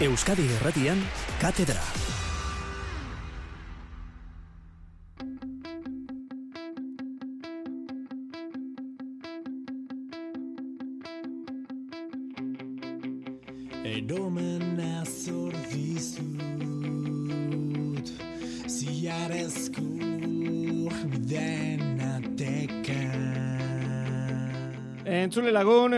[0.00, 0.98] Euskadi Erratian,
[1.40, 2.13] Katedra.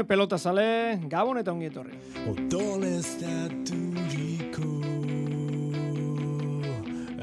[0.06, 1.94] Pelota sale, gabon eta ongi etorri.
[2.30, 4.68] Odolestaturiko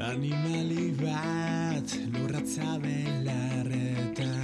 [0.04, 4.34] Animali bat lurratza belarretan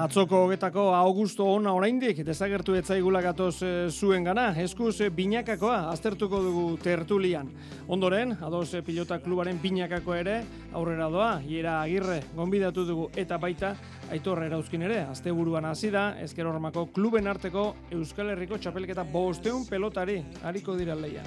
[0.00, 6.38] Atzoko hogetako augusto ona oraindik desagertu etzaigula gatoz e, zuen gana, eskuz e, binakakoa aztertuko
[6.44, 7.50] dugu tertulian.
[7.90, 10.36] Ondoren, ados e, pilota klubaren binakako ere,
[10.72, 13.74] aurrera doa, hiera agirre, gonbidatu dugu eta baita,
[14.10, 20.20] aitorra erauzkin ere, asteburuan hasi da, ezker hormako kluben arteko Euskal Herriko txapelketa bosteun pelotari,
[20.42, 21.26] hariko dira leian.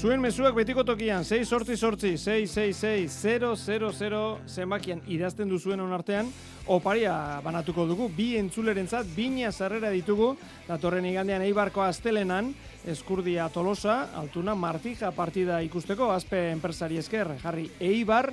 [0.00, 5.50] Zuen mezuak betiko tokian, 6 sortzi sortzi, 6 6 6 0 0 0 zenbakian idazten
[5.50, 6.30] duzuen onartean,
[6.72, 7.12] oparia
[7.44, 10.30] banatuko dugu, bi entzulerentzat bina sarrera ditugu,
[10.68, 12.48] datorren igandean eibarko astelenan,
[12.88, 18.30] eskurdia tolosa, altuna martija partida ikusteko, azpe enpresari esker, jarri eibar,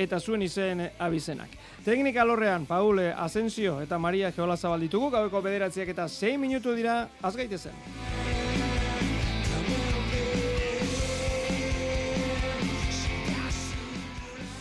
[0.00, 1.52] eta zuen izen abizenak.
[1.84, 7.02] Teknika lorrean, Paul Asensio eta Maria Geola Zabal ditugu, gaueko bederatziak eta 6 minutu dira,
[7.22, 7.76] azgaitezen.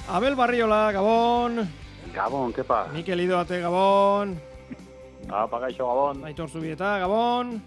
[0.09, 1.59] Abel Barriola, Gabon.
[2.15, 2.87] Gabon, kepa.
[2.93, 4.33] Mikel Idoate, Gabon.
[5.29, 6.25] Apa, gaixo Gabon.
[6.25, 7.61] Aitor Zubieta, Gabon.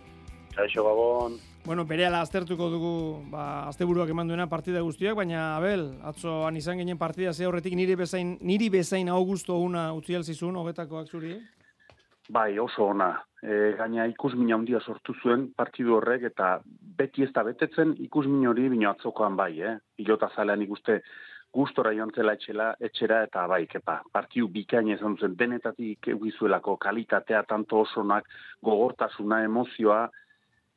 [0.56, 1.51] Gaixo Gabon.
[1.64, 2.92] Bueno, berehala aztertuko dugu,
[3.30, 7.94] ba, asteburuak eman duena partida guztiak, baina Abel, atzoan izan ginen partida ze horretik niri
[7.94, 11.36] bezain, niri bezain augusto una utzi alzizun, hogetakoak zuri?
[12.34, 13.12] Bai, oso ona.
[13.42, 16.56] E, gaina ikusmina handia sortu zuen partidu horrek, eta
[16.98, 19.76] beti ez da betetzen ikusmin hori bino atzokoan bai, eh?
[19.94, 20.98] Pilota zalean ikuste
[21.54, 24.00] gustora joan zela etxela, etxera eta bai, kepa.
[24.10, 28.26] Partiu bikain ezan zen denetatik egizuelako kalitatea, tanto osonak,
[28.66, 30.08] gogortasuna, emozioa,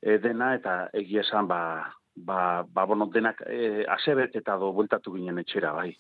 [0.01, 1.61] e, dena eta egia esan ba,
[2.15, 5.91] ba, ba bueno, denak e, asebet eta do bueltatu ginen etxera, bai.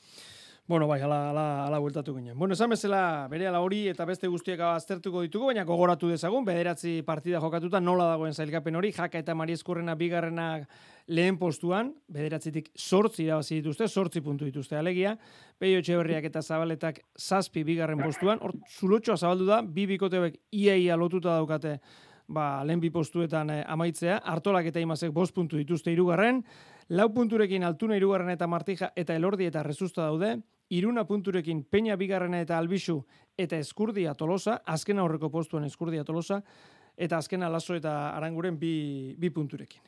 [0.67, 2.39] Bueno, bai, ala, ala, ala bueltatu ginen.
[2.39, 7.03] Bueno, esan bezala, bere ala hori eta beste guztiak aztertuko ditugu, baina gogoratu dezagun, bederatzi
[7.05, 10.47] partida jokatuta nola dagoen zailkapen hori, jaka eta Mari Eskurrena bigarrena
[11.05, 15.13] lehen postuan, bederatzitik sortzi irabazi dituzte, sortzi puntu dituzte alegia,
[15.61, 21.37] Peio Etxeberriak eta Zabaletak zazpi bigarren postuan, hor zulotxoa zabaldu da, bi bikotebek iaia lotuta
[21.37, 21.77] daukate
[22.27, 26.43] ba, lehen bi postuetan eh, amaitzea, hartolak eta imazek bost puntu dituzte irugarren,
[26.89, 30.37] lau punturekin altuna irugarren eta martija eta elordi eta rezusta daude,
[30.69, 33.03] iruna punturekin peña bigarrena eta albisu
[33.37, 36.41] eta eskurdia tolosa, azken aurreko postuan eskurdia tolosa,
[36.97, 39.81] eta azken alazo eta aranguren bi, bi punturekin.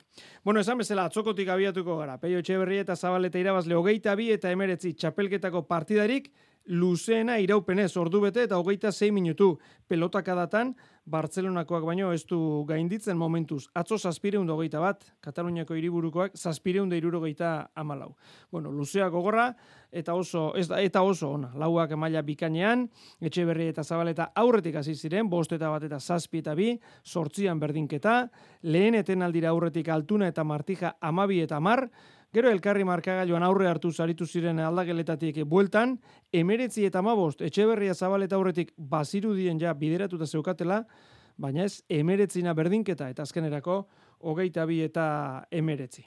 [0.44, 2.18] Bueno, esan bezala, atzokotik abiatuko gara.
[2.20, 6.32] Peio Etxeberri eta Zabaleta irabazle hogeita bi eta emeretzi txapelketako partidarik,
[6.68, 9.58] luzeena iraupenez ordu bete eta hogeita zei minutu
[9.88, 10.76] pelotakadatan
[11.08, 13.70] Bartzelonakoak baino ez du gainditzen momentuz.
[13.80, 18.10] Atzo zazpireun hogeita bat, Kataluniako hiriburukoak zazpireun irurogeita amalau.
[18.52, 19.54] Bueno, luzea gogorra
[19.92, 21.54] eta oso, ez eta oso ona.
[21.56, 22.90] Lauak maila bikainean,
[23.22, 26.74] etxe berri eta zabaleta aurretik hasi ziren, bost eta bat eta zazpi eta bi,
[27.06, 28.28] sortzian berdinketa,
[28.64, 31.88] lehen etenaldira aurretik altuna eta martija amabi eta mar,
[32.38, 35.96] Gero elkarri markagailuan aurre hartu zaritu ziren aldageletatik bueltan,
[36.30, 40.84] emeretzi eta mabost, etxeberria zabaleta aurretik bazirudien ja bideratuta zeukatela,
[41.42, 43.80] baina ez emeretzina berdinketa eta azkenerako
[44.20, 45.08] hogeita bi eta
[45.50, 46.06] emeretzi.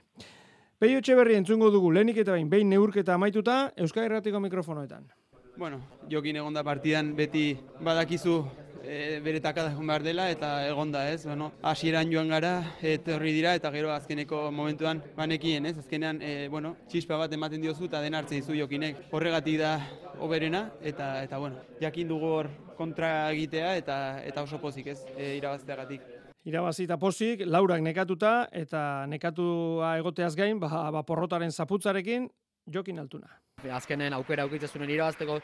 [0.79, 5.11] Peio etxeberri entzungo dugu lehenik eta bain, behin neurketa amaituta, Euskal Herratiko mikrofonoetan.
[5.59, 5.83] Bueno,
[6.13, 8.45] jokin egonda partidan beti badakizu
[8.83, 12.53] e, bere takada egon behar dela eta egonda ez, bueno, hasieran joan gara,
[12.83, 17.89] etorri dira eta gero azkeneko momentuan banekien ez, azkenean, e, bueno, txispa bat ematen diozu
[17.89, 19.75] eta den hartzen dizu jokinek, horregatik da
[20.21, 25.37] oberena eta, eta bueno, jakin dugu hor kontra egitea eta, eta oso pozik ez, e,
[25.39, 26.07] irabazteagatik.
[26.49, 32.31] Irabazi eta pozik, laurak nekatuta eta nekatua egoteaz gain, ba, ba porrotaren zaputzarekin,
[32.73, 33.29] jokin altuna.
[33.77, 35.37] Azkenen aukera aukitzezunen irabazteko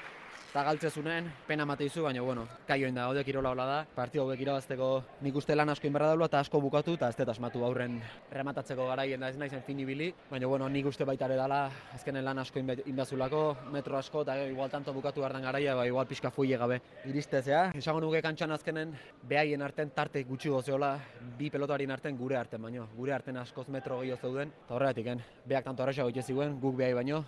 [0.56, 3.80] eta galtzezunen, pena mate izu, baina bueno, kaioin da, haude kirola hola da.
[3.92, 4.86] Partio hauek irabazteko
[5.20, 7.98] nik uste lan asko inberra daula eta asko bukatu eta ez asmatu aurren
[8.32, 10.14] rematatzeko garaien da ez naizen fin ibili.
[10.30, 14.70] Baina bueno, nik uste baita ere dala, azkenen lan asko inbazulako, metro asko eta igual
[14.70, 16.80] tanto bukatu behar garaia, ba, igual pixka fuile gabe.
[17.04, 18.96] Iristezea, esango nuke kantxan azkenen
[19.28, 20.96] behaien arten tarte gutxi gozeola,
[21.36, 25.68] bi pelotarien arten gure arten baino, gure arten askoz metro gehiago zeuden, eta horregatik, beak
[25.68, 27.26] tanto arraxa goitez ziguen, guk behai baino,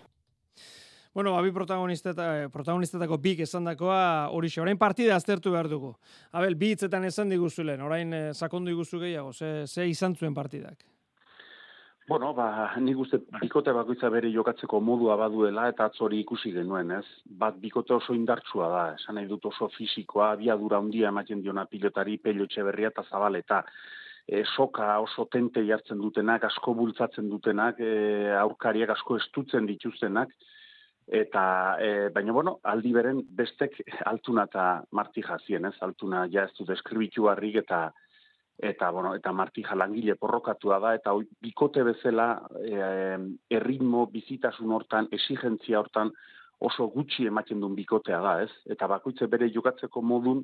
[1.13, 5.95] Bueno, abi protagonisteta, eh, protagonistetako bik esandakoa hori orain partida aztertu behar dugu.
[6.31, 10.85] Abel, bi hitzetan esan diguzulen, orain eh, sakondu iguzu gehiago, ze, ze izan zuen partidak?
[12.09, 17.05] Bueno, ba, nik uste bikote bakoitza bere jokatzeko modua baduela eta atzori ikusi genuen, ez?
[17.41, 22.17] Bat bikote oso indartsua da, esan nahi dut oso fisikoa, abiadura handia ematen diona pilotari,
[22.17, 23.61] pelotxe berria eta zabaleta.
[24.25, 30.33] E, soka oso tente jartzen dutenak, asko bultzatzen dutenak, e, aurkariak asko estutzen dituztenak,
[31.09, 31.43] eta
[31.81, 35.75] e, baina bueno, aldi beren bestek altuna eta marti jazien, ez?
[35.81, 37.89] Altuna ja ez du deskribitu harrik eta
[38.59, 42.27] eta bueno, eta martija langile porrokatua da eta bikote bezala
[42.59, 43.17] e,
[43.55, 46.11] erritmo bizitasun hortan, exigentzia hortan
[46.59, 48.51] oso gutxi ematen duen bikotea da, ez?
[48.67, 50.43] Eta bakoitze bere jokatzeko modun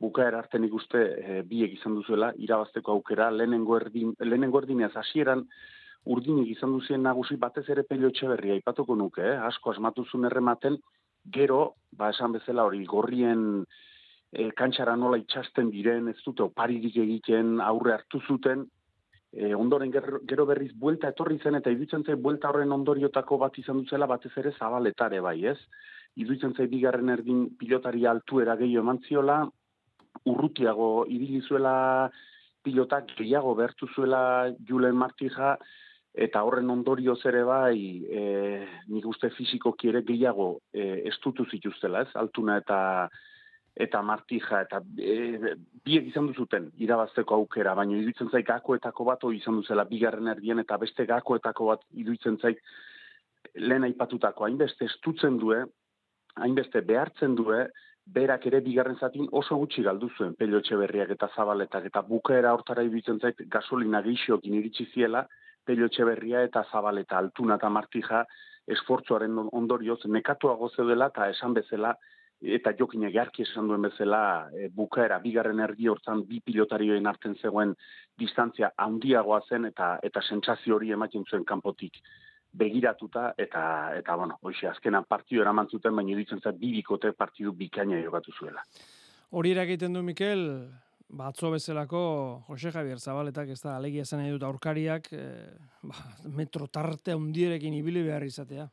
[0.00, 5.44] bukaer arte nik uste e, biek izan duzuela irabazteko aukera lehenengo erdin lehenengo erdinez hasieran
[6.04, 9.36] urdinik izan duzien nagusi batez ere pelio berria ipatuko nuke, eh?
[9.36, 10.78] asko asmatuzun errematen,
[11.24, 13.64] gero, ba esan bezala hori, gorrien
[14.32, 18.66] e, kantxara nola itxasten diren, ez dute oparirik egiten, aurre hartu zuten,
[19.32, 23.58] e, ondoren gero, gero berriz buelta etorri zen, eta idutzen zai buelta horren ondoriotako bat
[23.58, 25.58] izan duzela batez ere zabaletare bai, ez?
[26.16, 29.42] Idutzen zai bigarren erdin pilotari altuera gehiago eman ziola,
[30.26, 32.10] urrutiago ibilizuela
[32.64, 34.22] pilotak gehiago behartu zuela
[34.68, 35.56] Julen Martija,
[36.14, 42.14] eta horren ondorio ere bai, e, nik uste fiziko kiere gehiago e, estutu zituztela, ez?
[42.14, 42.80] Altuna eta
[43.78, 45.54] eta martija, eta e,
[45.86, 50.58] biek izan duzuten irabazteko aukera, baina iruditzen zaik gakoetako bat hori izan duzela bigarren erdien,
[50.58, 52.58] eta beste gakoetako bat iruditzen zaik
[53.54, 55.60] lehen aipatutako, hainbeste estutzen due,
[56.42, 57.68] hainbeste behartzen due,
[58.08, 62.82] berak ere bigarren zatin oso gutxi galdu zuen pelio berriak eta zabaletak, eta bukaera hortara
[62.82, 65.26] iruditzen zaik gasolina geixokin iritsi ziela,
[65.68, 68.24] pelio berria eta zabaleta altuna eta martija
[68.76, 71.94] esfortzuaren ondorioz nekatuago zeudela eta esan bezala
[72.58, 77.74] eta jokinak jarki esan duen bezala e, bukaera bigarren erdi hortzan bi pilotarioen arten zegoen
[78.18, 81.98] distantzia handiagoa zen eta eta sentsazio hori ematen zuen kanpotik
[82.58, 83.62] begiratuta eta
[83.98, 88.32] eta bueno, hoxe azkenan partidu eraman zuten baina iruditzen zait bi bikote partidu bikaina jokatu
[88.32, 88.62] zuela.
[89.30, 90.44] Hori egiten du Mikel,
[91.08, 92.00] batzo bezalako
[92.48, 95.22] Jose Javier Zabaletak ez da alegia zen nahi dut aurkariak e,
[95.82, 95.96] ba,
[96.36, 98.68] metro tarte handierekin ibili behar izatea.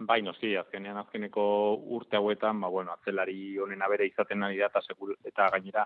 [0.00, 1.42] Bai, noski, azkenean azkeneko
[1.96, 5.84] urte hauetan, ba, bueno, atzelari honen abere izaten ari da, eta, sekul, eta gainera,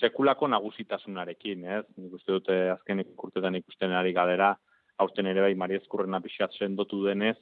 [0.00, 1.82] sekulako nagusitasunarekin, ez?
[2.00, 4.54] Nik uste dute azkeneko urtetan ikusten ari galera,
[4.96, 7.36] hausten ere bai, Maria Ezkurrena pixat sendotu denez,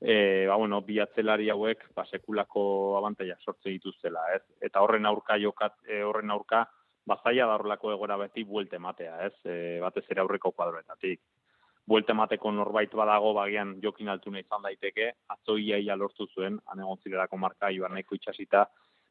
[0.00, 4.42] e, ba, bueno, bi atzelari hauek ba, sekulako abantaia sortze dituztela, ez?
[4.60, 6.64] Eta horren aurka jokat, e, horren aurka,
[7.06, 9.34] bazaia da horrelako egora beti buelte matea, ez?
[9.44, 11.20] E, batez ere aurreko kuadroetatik.
[11.90, 17.36] Buelte mateko norbait badago bagian jokin altuna izan daiteke, atzo iaia lortu zuen, anegon zirelako
[17.36, 18.66] marka nahiko itxasita,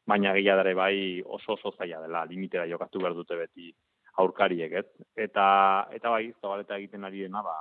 [0.06, 3.74] baina gila dare bai oso oso zaila dela, limitera jokatu behar dute beti
[4.16, 4.86] aurkariek, ez?
[5.16, 7.54] Eta, eta bai, zabaleta egiten ari dena, ba,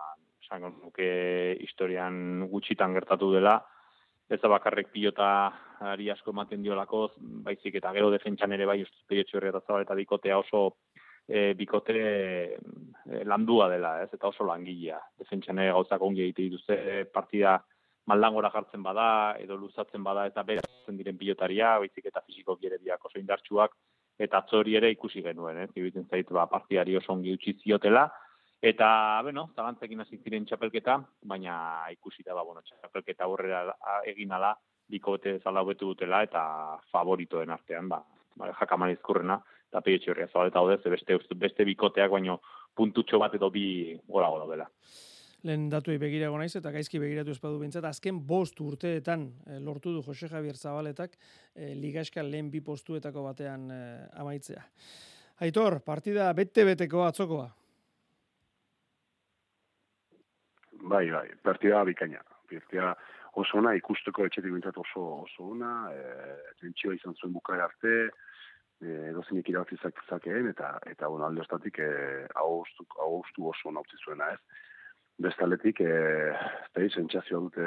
[0.50, 3.60] esango nuke historian gutxitan gertatu dela,
[4.30, 5.28] ez da bakarrek pilota
[5.94, 7.12] ari asko ematen diolako,
[7.46, 10.78] baizik eta gero defentsan ere bai peiotxo eta eta bikotea oso
[11.28, 15.00] e, bikote e, landua dela, ez eta oso langilea.
[15.18, 17.60] Defentsan ere gauzak ongi egite dituzte partida
[18.08, 23.06] maldangora jartzen bada, edo luzatzen bada eta beratzen diren pilotaria, baizik eta fiziko gire diak
[23.06, 23.76] oso indartsuak,
[24.18, 26.04] eta atzori ere ikusi genuen, ez, eh?
[26.10, 28.10] zait, ba, partiari oso ongi utzi ziotela,
[28.62, 30.98] Eta, bueno, zagantzekin hasi ziren txapelketa,
[31.32, 31.54] baina
[31.94, 33.62] ikusi da, ba, bueno, txapelketa aurrera
[34.10, 34.52] egin ala,
[34.90, 36.42] bikote zala hobetu dutela, eta
[36.92, 38.02] favoritoen artean, ba,
[38.36, 39.40] ba jakaman izkurrena,
[39.70, 42.40] eta peio horria zabaleta hau beste, beste bikoteak, baino
[42.76, 44.68] puntutxo bat edo bi gora gora dela.
[45.48, 50.02] Lehen datu begirago naiz eta gaizki begiratu espadu bintzat, azken bost urteetan eh, lortu du
[50.04, 51.16] Jose Javier Zabaletak
[51.56, 54.66] eh, ligaskal lehen bi postuetako batean eh, amaitzea.
[55.40, 57.48] Aitor, partida bete-beteko atzokoa.
[60.82, 62.22] Bai, bai, partida bikaina.
[62.50, 62.96] Partida
[63.38, 67.96] oso ona, ikusteko etxetik bintzat oso, oso ona, e, tentsioa izan zuen bukaera arte,
[68.82, 74.32] e, edozinik irabazi zakeen, eta, eta bueno, alde ostatik, e, augustu oso ona utzi zuena,
[74.34, 74.68] ez.
[75.20, 75.96] Bestaletik, e,
[76.70, 77.66] eta sentsazioa dute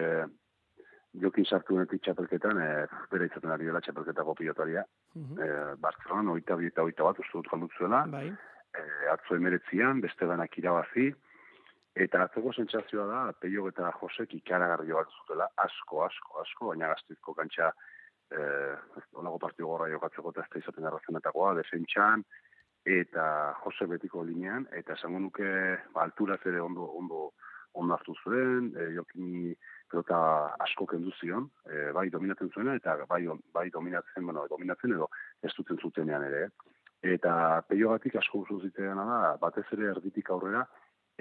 [1.21, 2.71] jokin sartu denetik txapelketan, e,
[3.13, 4.85] bere izaten ari dela txapelketako pilotaria.
[5.15, 5.43] Mm -hmm.
[5.45, 8.07] e, Barcelona, oita, oita, oita bat, uste dut galduzuela.
[8.09, 8.33] Bai.
[8.73, 11.13] E, atzo emeretzian, beste danak irabazi,
[11.95, 17.35] Eta atzeko sentsazioa da, Peio eta Josek ikaragarri bat zutela, asko, asko, asko, baina gaztizko
[17.37, 17.69] kantxa,
[18.33, 22.25] eh, onago partio gorra jokatzeko eta ez izaten errazenetakoa, defentsan,
[22.85, 23.25] eta
[23.63, 25.49] Jose betiko linean, eta esango nuke,
[25.95, 27.33] ba, alturaz ere ondo, ondo,
[27.75, 29.55] ondo hartu zuen, e, jokini
[29.91, 30.19] pelota
[30.61, 33.23] asko kendu zion, e, bai dominatzen zuena eta bai
[33.55, 35.09] bai dominatzen, bueno, dominatzen edo
[35.43, 36.49] ez duten zutenean ere.
[37.03, 40.67] Eta peiogatik asko ziteena da, batez ere erditik aurrera,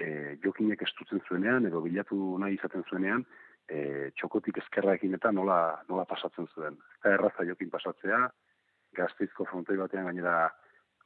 [0.02, 3.24] e, jokinek ez duten zuenean edo bilatu nahi izaten zuenean,
[3.68, 6.78] e, txokotik ezkerraekin eta nola, nola pasatzen zuen.
[6.98, 8.22] Eta erraza jokin pasatzea,
[8.98, 10.36] gazteizko frontoi batean gainera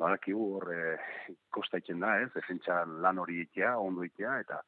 [0.01, 0.97] badakigu hor e,
[1.51, 4.63] kosta da, ez, defentsan lan hori itea, ondo itea, eta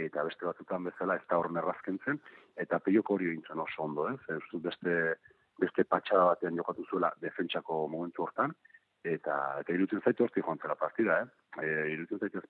[0.00, 2.20] eta beste batzutan bezala ez da hor nerrazkentzen,
[2.56, 4.94] eta peioko hori egintzen oso ondo, ez, ez beste,
[5.60, 8.54] beste patxada batean jokatu zuela defentsako momentu hortan,
[9.04, 11.26] eta eta irutzen zaitu horti joan zela partida, eh?
[11.60, 12.40] E, irutzen zaitu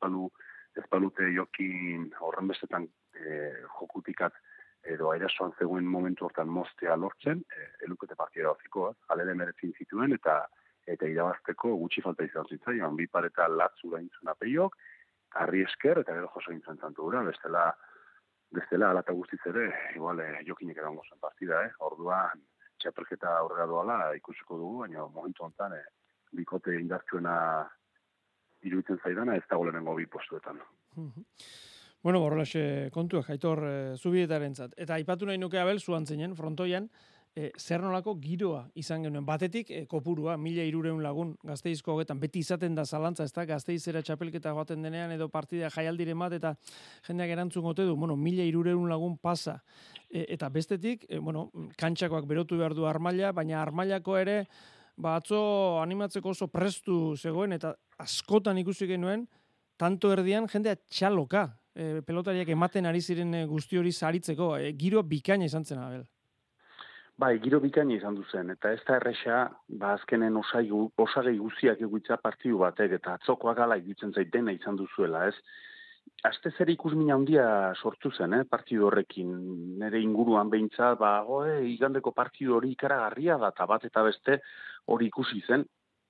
[0.77, 4.33] ezpalu, ezpalute jokin horren bestetan e, jokutikat
[4.85, 8.95] edo airasoan zegoen momentu hortan mostea lortzen, e, elukete partida hortziko, eh?
[9.09, 10.47] alele meretzin zituen, eta
[10.91, 14.77] eta irabazteko gutxi falta izan zitzaion, bi pareta latzu gaintzuna peiok,
[15.43, 17.67] harri esker, eta gero joso gintzen zantu gura, bestela,
[18.51, 21.71] bestela alata guztiz ere, igual, eh, jokinek edango zen partida, eh?
[21.87, 22.43] orduan,
[22.81, 25.87] txapelketa aurrera doala ikusiko dugu, baina momentu honetan, eh,
[26.33, 27.37] bikote indartzuena
[28.63, 30.61] iruditzen zaidana, ez da golenengo bi postuetan.
[32.03, 34.75] Bueno, horrelaxe kontuak, jaitor e, zubietaren zat.
[34.81, 36.89] Eta aipatu nahi nuke abel, zuan zinen, frontoian,
[37.37, 39.27] e, zer nolako giroa izan genuen.
[39.27, 44.03] Batetik, e, kopurua, mila irureun lagun gazteizko hogetan, beti izaten da zalantza, ez da, gazteizera
[44.07, 46.55] txapelketa joaten denean, edo partidea jaialdiren bat, eta
[47.07, 49.61] jendeak erantzun gote du, bueno, mila irureun lagun pasa.
[50.09, 54.43] E, eta bestetik, e, bueno, kantxakoak berotu behar du armaila, baina armailako ere,
[55.01, 59.27] ba, atzo animatzeko oso prestu zegoen, eta askotan ikusi genuen,
[59.81, 65.03] tanto erdian jendea txaloka, e, pelotariak ematen ari ziren e, guzti hori saritzeko, e, giro
[65.03, 66.05] bikaina izan zen, Abel.
[67.21, 69.41] Bai, giro bikaina izan duzen, eta ez da erresa,
[69.81, 70.67] ba, azkenen osai,
[71.05, 75.37] osagei guziak egutza partidu batek, eta atzokoak gala egitzen zait dena izan duzuela, ez?
[76.29, 77.45] Aste zer ikus mina handia
[77.81, 79.31] sortu zen, eh, partidu horrekin,
[79.81, 84.37] nire inguruan behintza, ba, goe, igandeko partidu hori ikaragarria da, eta bat eta beste
[84.93, 85.65] hori ikusi zen,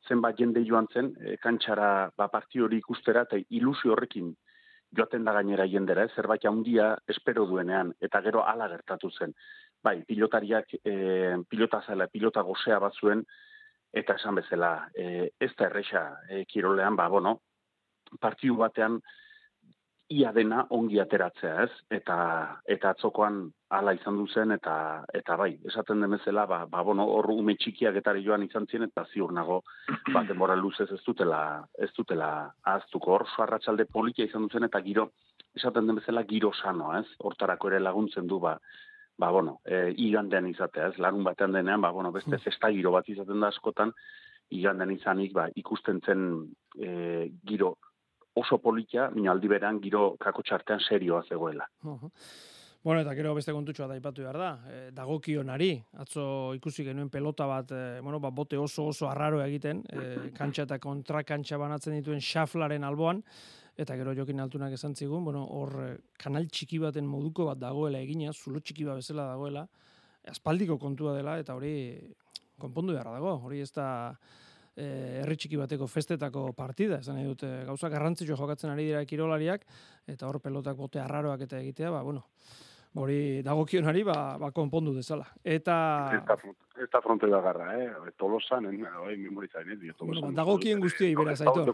[0.09, 4.33] zenbat jende joan zen, e, kantxara ba, partidu hori ikustera, eta ilusio horrekin
[4.97, 6.15] joaten da gainera jendera, eh?
[6.17, 9.35] zerbait handia espero duenean, eta gero ala gertatu zen.
[9.83, 10.95] Bai, pilotariak e,
[11.49, 13.23] pilota zela, pilota gozea bat zuen,
[13.95, 17.39] eta esan bezala, e, ez da erresa e, kirolean, ba, bueno,
[18.21, 18.99] partiu batean
[20.11, 21.71] ia dena ongi ateratzea, ez?
[21.95, 22.17] Eta
[22.69, 24.75] eta atzokoan hala izan du zen eta
[25.15, 28.89] eta bai, esaten den bezala, ba, ba bueno, hor ume txikiak etari joan izan zien
[28.89, 29.61] eta ziur nago
[30.15, 31.43] ba denbora luzez ez dutela
[31.79, 32.31] ez dutela
[32.65, 35.11] ahaztuko hor arratsalde politia izan du zen eta giro
[35.55, 37.07] esaten den bezala giro sano, ez?
[37.19, 38.59] Hortarako ere laguntzen du ba
[39.21, 40.99] ba bueno, e, igandean izatea, ez?
[40.99, 42.43] Larun batean denean, ba bueno, beste hmm.
[42.43, 43.93] festa giro bat izaten da askotan
[44.51, 46.23] igandean izanik ba ikusten zen
[46.75, 47.77] e, giro
[48.41, 51.67] oso politia, baina aldi beran giro kako txartean serioa zegoela.
[52.83, 54.51] Bueno, eta gero beste kontutxoa da ipatu behar da.
[54.65, 56.23] E, dagokionari, atzo
[56.57, 60.79] ikusi genuen pelota bat, e, bueno, ba, bote oso oso arraro egiten, e, kantxa eta
[60.81, 63.21] kontra kantxa banatzen dituen xaflaren alboan,
[63.77, 65.77] eta gero jokin altunak esan zigun, bueno, hor
[66.21, 69.67] kanal txiki baten moduko bat dagoela egina, zulo txiki bat bezala dagoela,
[70.33, 71.75] aspaldiko kontua dela, eta hori
[72.61, 74.17] konpondu behar dago, hori ez da eh,
[74.81, 79.67] herri txiki bateko festetako partida, esan nahi dute, gauza garrantzitsua jokatzen ari dira kirolariak,
[80.11, 82.25] eta hor pelotak bote arraroak eta egitea, ba, bueno,
[82.95, 85.27] hori dagokionari ba, ba konpondu dezala.
[85.45, 85.77] Eta
[86.81, 90.35] esta fronte da garra, eh, Tolosan en bai memoriza en el Tolosan.
[90.35, 91.67] Dagokien guztiei beraz aito.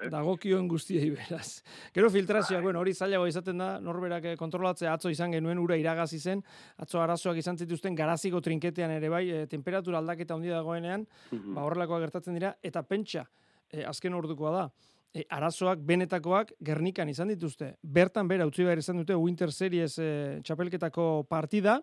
[0.00, 0.08] Eh.
[0.08, 1.62] Dagokien guztiei beraz.
[1.92, 6.18] Gero filtrazioak, bueno, hori zailago izaten da, norberak eh, kontrolatzea atzo izan genuen ura iragazi
[6.18, 6.42] zen,
[6.78, 11.64] atzo arazoak izan zituzten garaziko trinketean ere bai, e, temperatura aldaketa handia dagoenean, mm ba
[11.64, 13.24] horrelakoak gertatzen dira eta pentsa
[13.72, 14.64] e, azken ordukoa da
[15.14, 17.72] e, arazoak benetakoak Gernikan izan dituzte.
[17.82, 20.08] Bertan bera utzi behar izan dute Winter Series e,
[20.44, 21.78] txapelketako partida,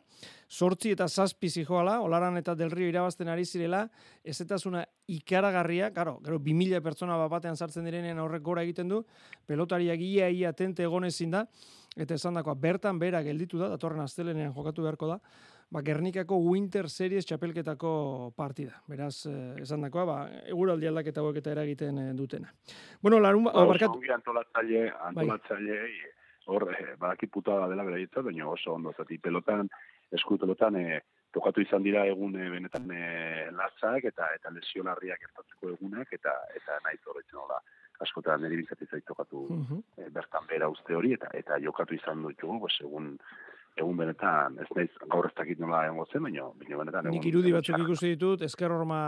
[0.49, 3.85] sortzi eta zazpi zijoala, olaran eta del rio irabazten ari zirela,
[4.23, 8.89] ez eta zuna ikaragarria, garo, gero, 2000 pertsona bat batean sartzen direnean horrek gora egiten
[8.89, 9.03] du,
[9.47, 11.45] pelotariak ia ia tente egonezin da,
[11.95, 15.19] eta esan dakoa, bertan bera gelditu da, datorren astelenean jokatu beharko da,
[15.75, 17.91] ba, Gernikako Winter Series txapelketako
[18.37, 18.79] partida.
[18.87, 20.17] Beraz, eh, esan dakoa, ba,
[20.47, 22.53] eguraldi aldaketa hauek eta eragiten eh, dutena.
[23.03, 23.91] Bueno, larun, ba, barkat...
[23.91, 25.09] Ongi antolatzaile, bai.
[25.11, 25.81] antolatzaile,
[26.47, 29.67] hor, eh, badaki puta dela bera baina oso ondo, zati pelotan,
[30.15, 31.01] esku pelotan, eh,
[31.35, 36.35] tokatu izan dira egun eh, benetan eh, latzak eta eta lesio larriak gertatzeko egunak eta
[36.59, 37.59] eta nahi zorretzen hola
[38.05, 39.43] askotan nire bizatiz tokatu
[39.99, 43.11] eh, bertan bera uste hori eta eta jokatu izan dut pues, egun
[43.75, 47.17] egun benetan, ez naiz gaur ez dakit nola egon zen, baina, baina benetan egun.
[47.17, 48.99] Nik irudi batzuk ikusi ditut, ezker horma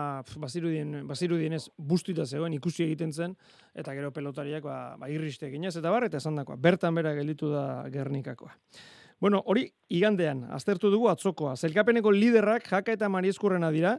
[0.43, 3.37] bazirudien, bazirudien ez bustuita zegoen ikusi egiten zen,
[3.75, 7.51] eta gero pelotariak ba, ba irriste ginez, eta bar, eta esan dakoa, bertan bera gelditu
[7.53, 8.51] da Gernikakoa.
[9.19, 11.55] Bueno, hori igandean, aztertu dugu atzokoa.
[11.57, 13.95] Zelkapeneko liderrak jaka eta marieskurrena dira,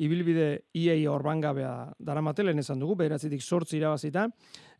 [0.00, 4.30] ibilbide iei orbangabea daramatelen esan dugu, bederatzitik sortzi irabazita,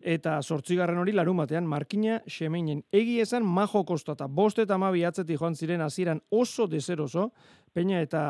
[0.00, 2.80] eta sortzigarren hori larumatean markina xemeinen.
[2.90, 7.28] Egi esan majo kostata, bost eta mabi atzetik joan ziren aziran oso dezeroso,
[7.74, 8.22] peina eta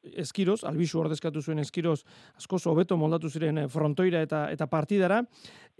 [0.00, 2.00] Eskiroz, albizu ordezkatu zuen Eskiroz,
[2.38, 5.20] asko hobeto moldatu ziren eh, frontoira eta eta partidara.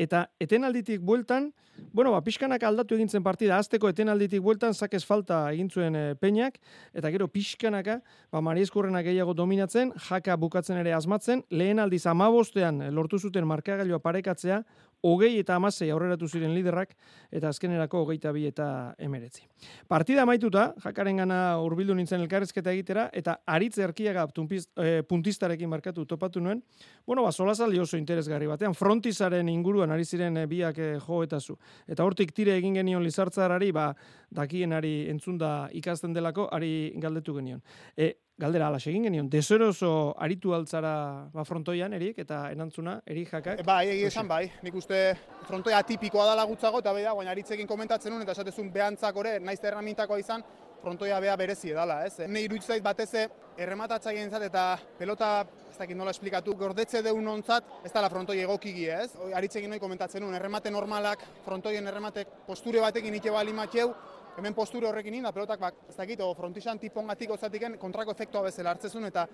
[0.00, 1.50] Eta etenalditik bueltan,
[1.92, 6.56] bueno, ba pixkanak aldatu egintzen partida, azteko etenalditik bueltan sakez falta egin zuen e, Peñak.
[6.96, 7.98] Eta gero pixkanaka,
[8.32, 14.00] ba Marieskurrena gehiago dominatzen, jaka bukatzen ere asmatzen, lehen aldiz 15ean eh, lortu zuten markagailua
[14.00, 14.62] parekatzea,
[15.02, 16.94] hogei eta amasei aurreratu ziren liderrak,
[17.32, 18.66] eta azkenerako hogeita bi eta
[18.98, 19.46] emeretzi.
[19.88, 26.40] Partida maituta, jakaren gana urbildu nintzen elkarrezketa egitera, eta aritz erkiaga e, puntistarekin markatu topatu
[26.40, 26.62] nuen,
[27.06, 31.40] bueno, ba, solazaldi oso interesgarri batean, frontizaren inguruan ari ziren e, biak e, jo eta
[31.40, 31.58] zu.
[31.88, 33.90] Eta hortik tire egin genion lizartzarari, ba,
[34.30, 37.62] dakienari entzunda ikasten delako, ari galdetu genion.
[37.96, 39.28] E, galdera ala egin genion.
[39.30, 40.94] Deseroso aritu altzara
[41.32, 43.60] ba frontoian erik eta erantzuna eri jakak.
[43.60, 44.46] E, bai, egia esan bai.
[44.64, 45.02] Nik uste
[45.48, 49.38] frontoia tipikoa dela gutzago eta bai da, baina aritzekin komentatzen nuen eta esatezun behantzak ore,
[49.44, 50.44] naiz erramintakoa izan,
[50.80, 52.26] frontoia bea berezi edala, ez?
[52.28, 53.30] Ne iruditzen zait
[53.60, 58.38] errematatzaien zat eta pelota ez dakit nola esplikatu, gordetze deun ontzat, ez da la frontoi
[58.40, 59.10] egokigi, ez?
[59.36, 63.92] Aritzekin noi komentatzen nuen, erremate normalak, frontoien erremate posture batekin ike bali matxeu,
[64.38, 68.74] hemen posture horrekin inda, pelotak bak, ez dakit, o frontixan tipongatik ozatiken kontrako efektua bezala
[68.74, 69.26] hartzezun eta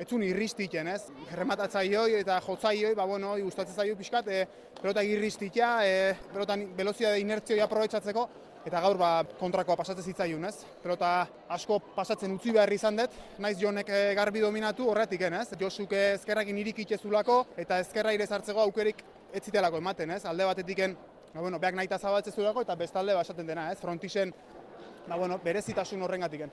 [0.00, 1.10] etzun irristiken, ez?
[1.36, 4.44] Rematatzailoi eta jotzaioi, ba bueno, gustatzen zaio pixkat, e,
[4.80, 8.28] pelotak irristitia, e, pelotan velozia de inertzioa aprobetsatzeko
[8.66, 10.66] eta gaur ba kontrakoa pasatzen zitzaiun, ez?
[10.82, 11.10] Pelota
[11.52, 15.48] asko pasatzen utzi behar izan dut, naiz Jonek e, garbi dominatu horretik, ez?
[15.60, 20.24] Josuk ezkerrakin irikitezulako eta ezkerra ire sartzeko aukerik ez zitelako ematen, ez?
[20.28, 20.96] Alde batetiken
[21.34, 23.78] ba, bueno, beak nahi zabaltzen zurako eta bestalde basaten dena, ez?
[23.78, 24.34] Frontisen,
[25.08, 26.50] ba, bueno, berezitasun horren gatiken.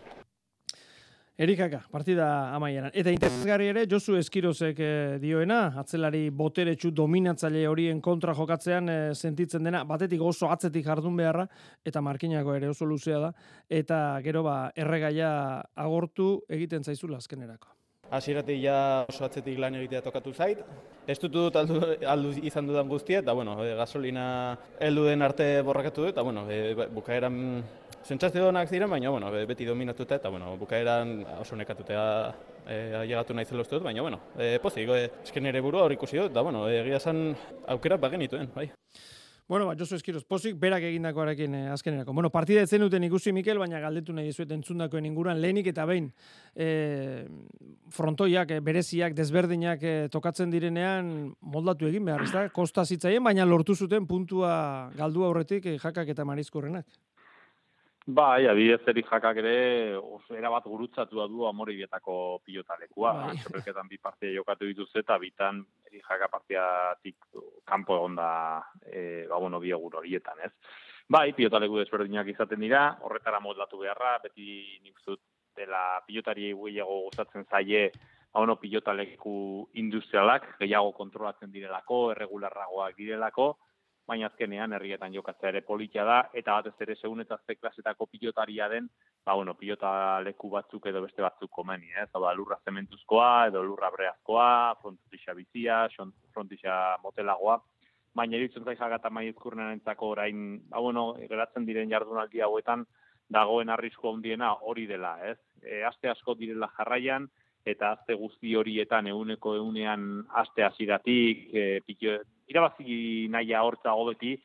[1.37, 2.89] Erikaka, partida amaieran.
[2.97, 9.69] Eta interesgarri ere, Josu Eskirozek eh, dioena, atzelari boteretsu dominatzaile horien kontra jokatzean eh, sentitzen
[9.69, 11.45] dena, batetik oso atzetik jardun beharra,
[11.85, 13.33] eta markinako ere oso luzea da,
[13.69, 15.31] eta gero ba, erregaia
[15.77, 17.76] agortu egiten zaizula azkenerako.
[18.09, 18.77] Hasieratik ja
[19.09, 20.61] oso atzetik lan egitea tokatu zait.
[21.07, 24.27] Ez dut dut aldu, aldu izan dudan guztia, eta bueno, e, gasolina
[24.79, 27.37] heldu den arte borrakatu dut, eta bueno, e, bukaeran
[28.07, 32.05] zentzazte donak ziren, baina bueno, beti dominatuta, eta bueno, bukaeran oso nekatutea
[32.65, 36.19] e, llegatu nahi zelo dut, baina bueno, e, pozik, e, esken ere burua hor ikusi
[36.19, 37.35] dut, eta bueno, egia zan
[37.67, 38.69] aukera bagenituen, bai.
[39.47, 42.11] Bueno, ba, Josu Eskiroz, pozik berak egindakoarekin eh, azkenerako.
[42.11, 46.09] Bueno, partida etzen duten ikusi Mikel, baina galdetu nahi zuet entzundakoen inguruan lehenik eta behin
[46.51, 47.23] eh,
[47.95, 52.43] frontoiak, eh, bereziak, desberdinak eh, tokatzen direnean moldatu egin behar, ez da?
[52.51, 56.83] Kosta zitzaien, baina lortu zuten puntua galdu aurretik eh, jakak eta marizkorrenak.
[58.07, 63.11] Bai, adibidez eri jakak ere oso erabat gurutzatu du amoribietako pilotalekua.
[63.17, 63.33] Bai.
[63.41, 67.17] Txapelketan bi partia jokatu dituz eta bitan eri jaka partiatik
[67.67, 68.29] kanpo egon da
[68.85, 70.53] e, ba, bueno, bi egur horietan, ez?
[71.09, 75.19] Bai, pilotaleku desberdinak izaten dira, horretara moldatu beharra, beti nik zut
[75.59, 83.57] dela pilotari gehiago gozatzen zaie ba, bueno, pilotaleku industrialak, gehiago kontrolatzen direlako, erregularragoak direlako,
[84.07, 88.69] baina azkenean herrietan jokatzea ere politia da, eta batez ere segun eta ze klasetako pilotaria
[88.71, 88.87] den,
[89.25, 92.07] ba, bueno, pilota leku batzuk edo beste batzuk komeni, ez?
[92.13, 95.81] Hau da, lurra zementuzkoa, edo lurra breazkoa, frontisa bizia,
[96.33, 97.59] frontisa motelagoa,
[98.15, 102.87] baina eritzen zai jagata maizkurnen entzako orain, ba, bueno, geratzen diren jardunaldi hauetan,
[103.29, 105.37] dagoen arrisku handiena hori dela, ez?
[105.61, 107.27] E, aste asko direla jarraian,
[107.67, 111.63] eta azte guzti horietan euneko eunean aste hasiratik e,
[112.47, 114.37] irabazi naia hortza beti,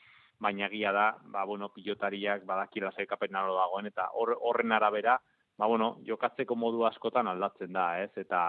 [0.43, 5.19] baina egia da, ba, bueno, pilotariak badakira zekapen naro dagoen, eta horren arabera,
[5.57, 8.11] ba, bueno, jokatzeko modu askotan aldatzen da, ez?
[8.19, 8.41] Eta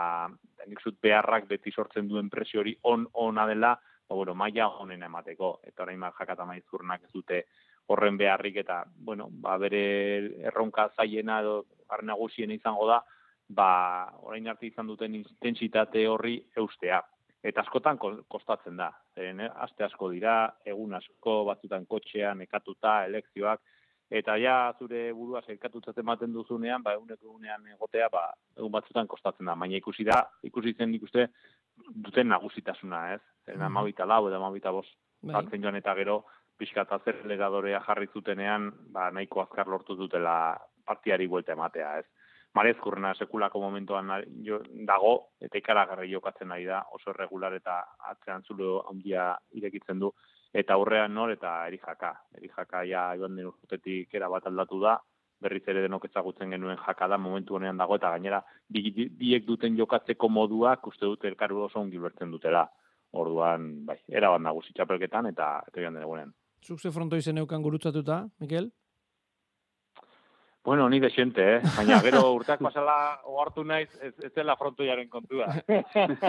[0.68, 3.76] nik zut beharrak beti sortzen duen presio hori on, ona dela,
[4.10, 7.44] ba, bueno, maia honen emateko, eta orain mar jakata maizurnak ez dute
[7.94, 9.84] horren beharrik, eta, bueno, ba, bere
[10.50, 13.04] erronka zaiena edo arnagusien izango da,
[13.50, 13.70] ba,
[14.24, 17.04] orain arte izan duten intensitate horri eustea.
[17.44, 18.90] Eta askotan kostatzen da.
[19.16, 19.50] Zeren, eh?
[19.66, 23.60] aste asko dira, egun asko, batzutan kotxean, ekatuta, elekzioak,
[24.14, 29.52] eta ja zure burua zelkatutzat ematen duzunean, ba, egunek egunean egotea, ba, egun batzutan kostatzen
[29.52, 29.58] da.
[29.60, 31.28] Baina ikusi da, ikusi zen ikuste,
[32.06, 33.22] duten nagusitasuna, ez?
[33.46, 33.72] Zeren, mm -hmm.
[33.72, 34.88] amabita lau edo amabita bos,
[35.22, 35.44] bai.
[35.60, 36.24] joan eta gero,
[36.58, 37.18] pixka eta zer
[37.88, 42.06] jarri zutenean, ba, nahiko azkar lortu dutela partiari buelta ematea, ez?
[42.54, 44.12] Marezkurrena sekulako momentuan
[44.46, 47.80] jo, dago, eta ikaragarri jokatzen ari da, oso regular eta
[48.12, 50.12] atzean zulo handia irekitzen du,
[50.54, 52.14] eta aurrean nor, eta erijaka.
[52.38, 55.00] Erijaka ja joan den urtetik era bat aldatu da,
[55.44, 59.76] berriz ere denok ezagutzen genuen jakada momentu honean dago, eta gainera bi, bi- biek duten
[59.78, 62.68] jokatzeko moduak uste dut elkarru oso ongi ulertzen dutela.
[63.14, 66.32] Orduan, bai, erabat nagusi txapelketan eta eta joan den egunean.
[66.66, 68.72] Zuk ze fronto izen eukan gurutzatuta, Mikel?
[70.64, 71.62] Bueno, ni desente, eh?
[71.76, 72.96] Baina gero urteak pasala
[73.28, 75.50] ohartu naiz ez, ez zela frontoiaren kontua.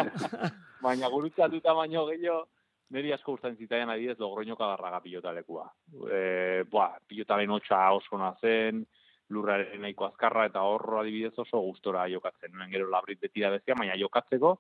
[0.85, 2.49] Baina gurutzatuta baino gehiago,
[2.91, 5.69] niri asko gustatzen zitzaidan adidez Logroño kagarraga pilota lekua.
[6.11, 8.83] E, boa, pilotaren hotxa oso ona zen,
[9.31, 12.57] lurraren nahiko azkarra eta horro adibidez oso gustora jokatzen.
[12.59, 14.57] Nuen gero labrit beti da bezia, baina jokatzeko,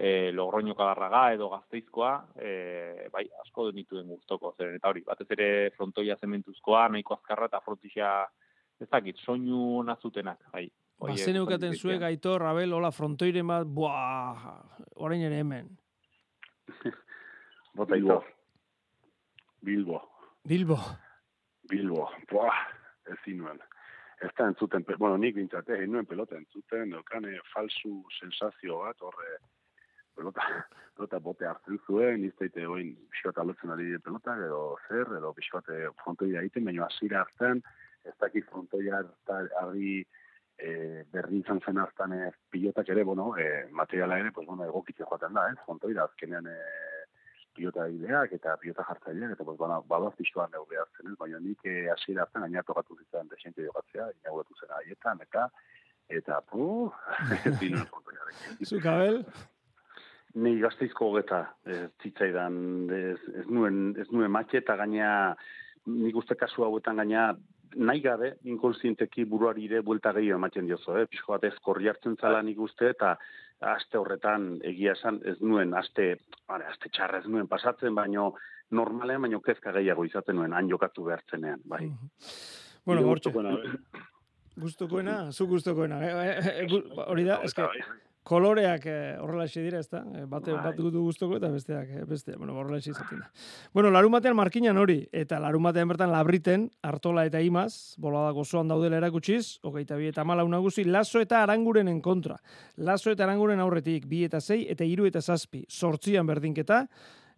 [0.00, 4.80] e, Logroño kagarraga edo gazteizkoa, e, bai, asko denituen gustoko zen.
[4.80, 8.14] Eta hori, batez ere frontoia zementuzkoa, nahiko azkarra eta frontixa
[8.80, 10.66] ez dakit, soinu nazutenak, bai.
[11.00, 12.08] Bazen eukaten gustatzen zuek, zitzaien.
[12.10, 14.42] Aitor, Abel, hola, frontoiren bat, buah,
[15.00, 15.70] orain ere hemen.
[17.76, 18.18] Bota Bilbo.
[19.64, 20.00] Bilbo.
[20.48, 20.78] Bilbo.
[21.70, 22.08] Bilbo.
[22.30, 22.60] Buah,
[23.14, 23.60] ezin nuen.
[24.20, 29.38] Ez da entzuten, bueno, nik bintzate, egin nuen pelota entzuten, neukane falsu sensazio bat, horre,
[30.16, 30.44] pelota,
[30.96, 36.44] pelota bote hartzen zuen, izteite oin pixkat alotzen ari pelota, edo zer, edo pixkat frontoia
[36.44, 37.64] egiten, baina hasiera hartan,
[38.04, 39.02] ez dakit frontoia
[39.60, 40.00] harri
[40.60, 45.08] e, berdin izan zen hartan e, pilotak ere, bueno, e, materiala ere, pues, bueno, egokitzen
[45.08, 45.58] joaten da, eh?
[45.64, 46.58] frontoira azkenean e,
[47.56, 51.16] pilota ideak eta pilota jartzaileak, eta pues, bana, badaz pixkoan neurri hartzen, ez?
[51.20, 55.48] baina nik eh, hasiera hartzen gaina tokatu zitzen desente jokatzea, inauguratu zen haietan, eta
[56.10, 56.90] eta pu,
[57.46, 58.60] ez dinuen frontoiarekin.
[58.66, 59.24] Zuk, Abel?
[60.40, 62.56] Ni gazteizko hogeta ez zitzaidan,
[62.94, 65.10] ez, ez nuen, ez nuen matxe eta gaina
[65.90, 67.32] nik uste kasu hauetan gaina
[67.76, 71.06] nahi gabe, inkonsienteki buruari ere buelta gehiago ematen diozo, eh?
[71.06, 73.16] Pixko bat ez korri hartzen zala nik uste, eta
[73.60, 76.16] aste horretan egia esan ez nuen, aste,
[76.48, 78.34] bale, aste txarra ez nuen pasatzen, baino
[78.70, 81.90] normalean, baino kezka gehiago izaten nuen, han jokatu behartzenean, bai.
[82.86, 83.32] Bueno, Nire hortxe.
[84.56, 86.00] gustukoena, zu gustukoena.
[86.04, 87.80] Eh, eh, eh, gu- hori da, eske, bai.
[88.30, 89.18] Koloreak eh,
[89.54, 90.04] dira, ezta?
[90.14, 90.62] Eh, Bate, Bai.
[90.62, 93.30] bat du gustoko eta besteak, eh, beste, bueno, horrela izaten da.
[93.74, 98.68] Bueno, larun batean markinan hori, eta larun batean bertan labriten, Artola eta Imaz, bolada gozoan
[98.70, 102.38] daudela erakutsiz, hogeita bi eta malau nagusi, laso eta arangurenen kontra.
[102.76, 106.86] Laso eta aranguren aurretik, bi eta sei, eta hiru eta zazpi, sortzian berdinketa,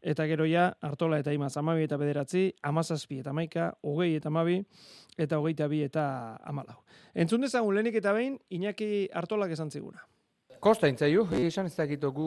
[0.03, 4.61] eta gero ja, Artola eta Imaz, amabi eta bederatzi, amazazpi eta maika, hogei eta amabi,
[5.17, 6.83] eta hogeita bi eta amalau.
[7.15, 10.12] Entzun dezagun lehenik eta behin, Iñaki Artolak esan ziguna.
[10.63, 12.25] Kosta intzaiu, esan ez dakit gu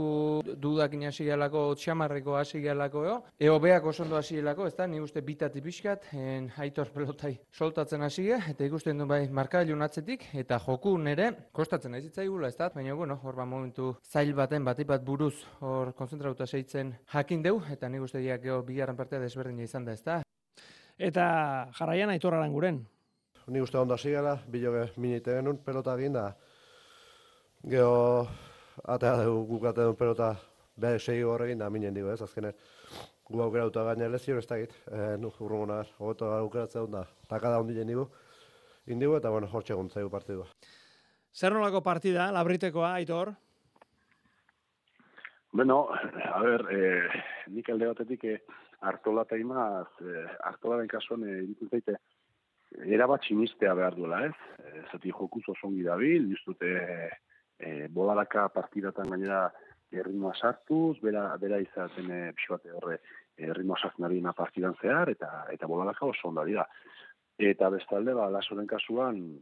[0.60, 3.14] dudakin hasi gehalako, txamarreko hasi gehalako, eo.
[3.40, 7.32] Eo beak oso ondo hasi gehalako, ez da, ni uste bitati pixkat, en aitor pelotai
[7.56, 12.58] soltatzen hasi eta ikusten du bai markailun atzetik, eta joku nere, kostatzen ez zitzaigula, ez
[12.60, 17.46] da, baina bueno, hor ba momentu zail baten batik bat buruz, hor konzentrauta seitzen jakin
[17.46, 20.20] deu, eta nik uste diak geho bigarren partea desberdina izan da, ez da.
[21.00, 21.30] Eta
[21.80, 22.84] jarraian Aitor Aranguren.
[23.48, 26.34] Ni uste ondo hasi gara, biloge minite genuen pelota egin da.
[27.66, 28.28] Gero,
[28.94, 30.28] atea dugu guk atea duen pelota
[30.78, 32.54] behar segi horregin da minen digo ez, azkenean.
[33.26, 37.02] Gu aukera dut gaina lezio ez dakit, e, nu, urrungo nagar, hogeto aukeratzen dut da,
[37.32, 38.06] takada ondile digu.
[38.94, 40.46] Indigo eta, bueno, hortxe gontzaigu partidua.
[41.34, 43.34] Zer nolako partida, labritekoa, Aitor?
[45.52, 48.40] Bueno, a ver, eh, nik alde batetik eh,
[48.86, 51.98] Artola eta Imaz, eh, Artolaren kasuan eh, iruditzen zaite,
[52.86, 54.60] erabat sinistea behar duela, ez?
[54.62, 57.16] Eh, zati jokuz oso ongi dabil, diztute eh,
[57.90, 59.46] boladaka partidatan gainera
[59.96, 63.00] erritmoa sartuz, bera, bera izaten pixo bate horre
[63.38, 66.66] erritmoa sartzen ari partidan zehar, eta eta boladaka oso onda dira.
[67.38, 69.40] Eta bestalde, ba, lasoren kasuan,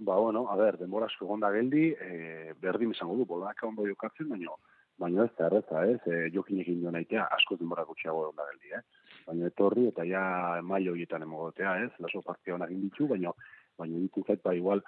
[0.00, 4.58] ba, bueno, a ber, denbora asko geldi, eh, berdin izango du, boladaka ondo jokatzen, baino,
[4.98, 8.74] baina ez da erreza, ez, e, jokinekin joan aitea, asko denbora gutxiago egon da geldi,
[8.76, 8.82] eh?
[9.26, 13.32] Baina etorri eta ja mailo horietan emogotea, ez, laso partia honak ditu, baina
[13.78, 14.82] ditu zait, ba, igual,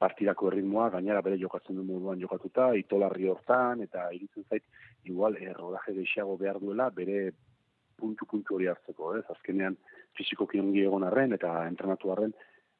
[0.00, 4.64] partidako erritmoa, gainera bere jokatzen du moduan jokatuta, itolarri hortan, eta irutzen zait,
[5.04, 7.32] igual, eh, rodaje gehiago behar duela, bere
[8.00, 9.76] puntu-puntu hori hartzeko, ez, azkenean
[10.16, 12.32] fizikoki ongi egon arren, eta entrenatu arren,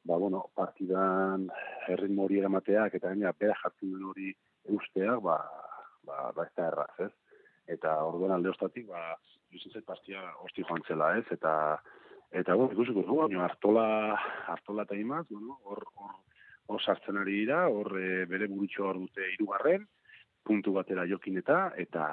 [0.03, 1.45] ba, bueno, partidan
[1.93, 4.33] erritmo hori eramateak, eta gainera bera jartzen duen hori
[4.73, 5.37] eusteak, ba,
[6.09, 7.11] ba, ba ez da erraz, ez?
[7.77, 9.13] Eta orduan alde ostatik, ba,
[9.51, 11.27] irutzen zait partia hosti joan zela, ez?
[11.37, 11.53] Eta,
[12.41, 13.85] eta bueno, ikusiko dugu, baina Artola,
[14.57, 16.17] Artola eta Imaz, bueno, hor, hor,
[16.71, 19.87] hor sartzen ari dira, hor e, bere burutxo hor dute hirugarren,
[20.43, 22.07] puntu batera jokin eta, eta,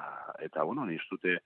[0.45, 1.39] eta bueno, ni dute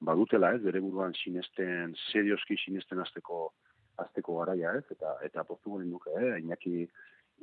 [0.00, 3.52] badutela, ez, bere buruan sinesten, serioski sinesten azteko,
[4.00, 6.88] azteko garaia, ez, eta, eta postu garen duke, eh, Iñaki,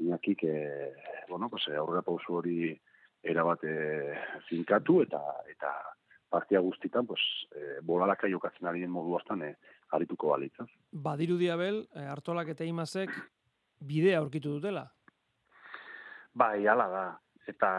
[0.02, 0.94] Iñakik, eh,
[1.30, 2.76] bueno, pues, aurrera pausu hori
[3.24, 3.76] erabat e,
[4.50, 5.72] finkatu eta eta
[6.30, 7.22] partia guztitan pues
[7.56, 9.54] e, bolalaka jokatzen ari den modu hartan e,
[9.96, 10.68] arituko balitza.
[10.92, 13.14] Badiru diabel, Artolak eta Imazek
[13.80, 14.88] bidea aurkitu dutela.
[16.38, 17.06] Bai, hala da.
[17.48, 17.70] Eta,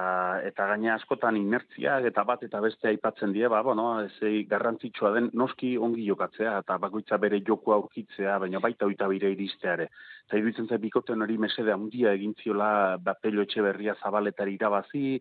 [0.48, 5.28] eta gaina askotan inertziak eta bat eta beste aipatzen die, ba, bueno, ez garrantzitsua den
[5.36, 9.90] noski ongi jokatzea eta bakoitza bere joku aurkitzea, baina baita oita bire iristeare.
[10.26, 12.70] Eta iruditzen zait bikoten hori mesede handia egin ziola
[13.10, 15.20] bapelo etxe berria zabaletari irabazi,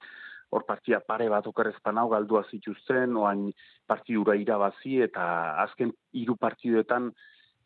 [0.50, 3.50] hor partia pare bat okerrezpan hau galdua zituzten, oain
[3.86, 5.28] partidura irabazi eta
[5.68, 7.12] azken hiru partiduetan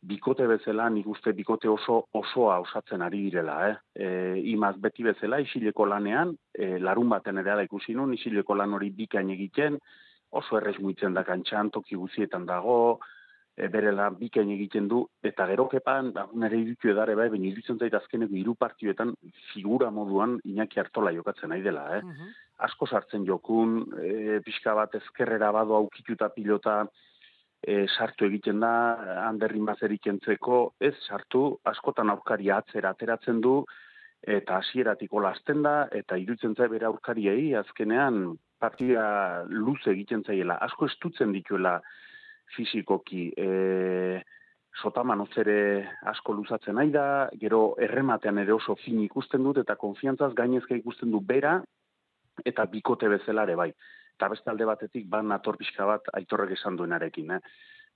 [0.02, 3.76] bikote bezala, nik uste bikote oso osoa osatzen ari direla, eh?
[3.94, 4.08] E,
[4.52, 8.90] imaz beti bezala, isileko lanean, e, larun baten ere da ikusi nun, isileko lan hori
[8.98, 9.78] bikain egiten,
[10.32, 13.00] oso errez muitzen da kantxan, toki guzietan dago,
[13.54, 17.52] e, bere lan bikain egiten du, eta gero kepan, da, nire irutu edare bai, baina
[17.52, 19.14] irutzen zait azkeneko hiru partioetan
[19.54, 22.02] figura moduan Iñaki Artola jokatzen nahi dela, eh?
[22.66, 26.82] Asko sartzen jokun, e, pixka bat ezkerrera bado aukituta pilota,
[27.62, 28.74] e, sartu egiten da,
[29.28, 33.62] handerri mazerik entzeko, ez sartu, askotan aurkari atzera ateratzen du,
[34.22, 40.90] eta hasieratiko lasten da, eta irutzen zai bere aurkariei, azkenean partida luze egiten zaiela, asko
[40.90, 41.80] estutzen dituela
[42.56, 44.22] fizikoki, e,
[44.82, 47.06] sotaman ozere asko luzatzen nahi da,
[47.40, 51.60] gero errematean ere oso fin ikusten dut, eta konfiantzaz gainezka ikusten du bera,
[52.46, 53.74] eta bikote bezalare bai
[54.22, 57.40] eta beste alde batetik ban nator pixka bat aitorrek esan duenarekin, eh?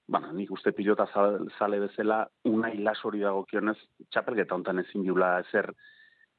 [0.10, 5.70] Bueno, nik uste pilota zale bezala unai las hori dago txapelgeta hontan ezin diula ezer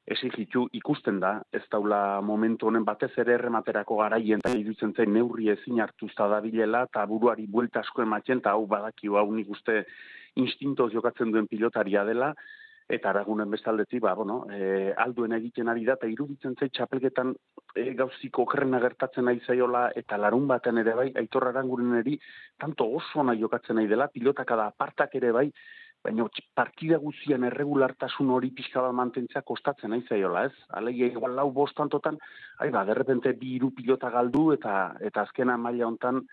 [0.07, 5.49] esigitu ikusten da, ez daula momentu honen batez ere errematerako garaien eta irutzen zen neurri
[5.55, 9.85] ezin hartu da bilela, eta buruari buelta asko ematen, eta hau badaki hau nik uste
[10.35, 12.33] instintoz jokatzen duen pilotaria dela,
[12.87, 17.33] eta aragunen bestaldetik, ba, bueno, e, alduen egiten ari da, eta iruditzen zait txapelketan
[17.75, 22.15] e, gauziko okerrena gertatzen nahi zaiola, eta larun baten ere bai, aitor aranguren eri,
[22.59, 25.49] tanto oso nahi jokatzen nahi dela, pilotak da apartak ere bai,
[26.03, 30.67] baina partida guzian erregulartasun hori pixka bat mantentzea kostatzen nahi zaiola, ez?
[30.79, 32.19] Alegia, igual lau bostantotan,
[32.63, 36.23] ai ba, derrepente bi iru pilota galdu, eta, eta azkena maila hontan,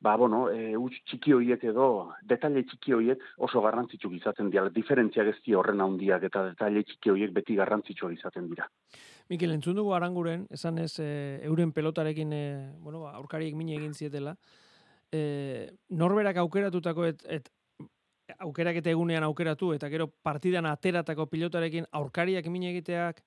[0.00, 0.72] ba, bueno, e,
[1.06, 1.86] txiki horiek edo,
[2.24, 4.68] detalle txiki horiek oso garrantzitsu izaten dira.
[4.72, 8.68] Diferentzia gezti horren handiak eta detalle txiki horiek beti garrantzitsu izaten dira.
[9.28, 12.44] Mikel, entzun dugu aranguren, esan ez, e, euren pelotarekin, e,
[12.80, 14.34] bueno, ba, aurkariek mine egin zietela,
[15.12, 17.52] e, norberak aukeratutako et, et
[18.38, 23.20] aukerak eta egunean aukeratu, eta gero partidan ateratako pilotarekin aurkariak mine egiteak,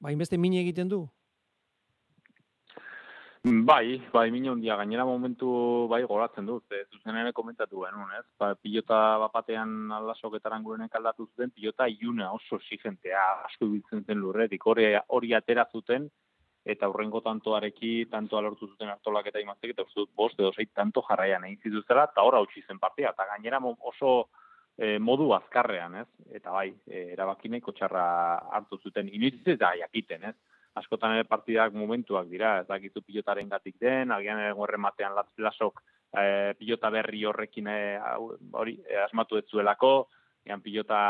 [0.00, 1.04] ba, inbeste mine egiten du?
[3.42, 8.26] Bai, bai, mino hundia, gainera momentu bai goratzen dut, ez zuzen ere komentatu genuen, ez?
[8.36, 14.66] Ba, pilota bapatean aldasoketaran gurenek aldatu zuten, pilota iuna oso exigentea, asko ibiltzen zen lurretik,
[14.66, 16.10] hori, hori atera zuten,
[16.74, 20.74] eta hurrengo tantoareki, tanto alortu zuten hartolak eta imaztek, eta uste dut, bost edo zeit,
[20.76, 24.14] tanto jarraian egin zituztela, eta hor hautsi zen partia, eta gainera oso
[24.76, 26.08] e, modu azkarrean, ez?
[26.28, 28.04] Eta bai, e, erabakineko txarra
[28.60, 30.36] hartu zuten, inoiz eta jakiten, ez?
[30.78, 36.54] Askotan ere partidak momentuak dira, ez dakizu pilotaren gatik den, agian ere gorrematean lasok e,
[36.58, 37.80] pilota berri horrekin e,
[38.52, 40.08] hori e, asmatu ez zuelako,
[40.46, 41.00] ean pilota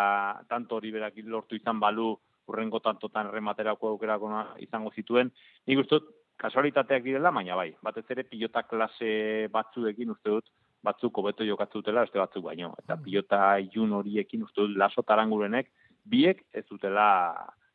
[0.49, 2.15] tanto hori berak lortu izan balu,
[2.51, 5.31] urrengo tantotan errematerako aukerako izango zituen,
[5.67, 6.09] nik uste dut,
[6.41, 10.49] kasualitateak direla, baina bai, batez ere pilota klase batzuekin uste dut,
[10.83, 12.73] batzuk hobeto jokatzutela, beste batzuk baino.
[12.81, 13.05] Eta mm.
[13.05, 15.69] pilota ilun horiekin uste dut laso tarangurenek,
[16.09, 17.07] biek ez dutela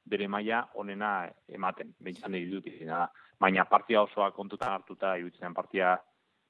[0.05, 3.07] bere maila onena ematen, behintzen nahi dut izan
[3.39, 5.97] Baina partia osoa kontutan hartuta iruditzen partia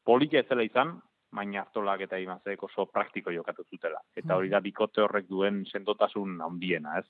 [0.05, 0.99] politia ez dela izan,
[1.33, 3.99] baina hartolak eta imazek oso praktiko jokatu zutela.
[4.15, 7.07] Eta hori da bikote horrek duen sendotasun handiena, ez?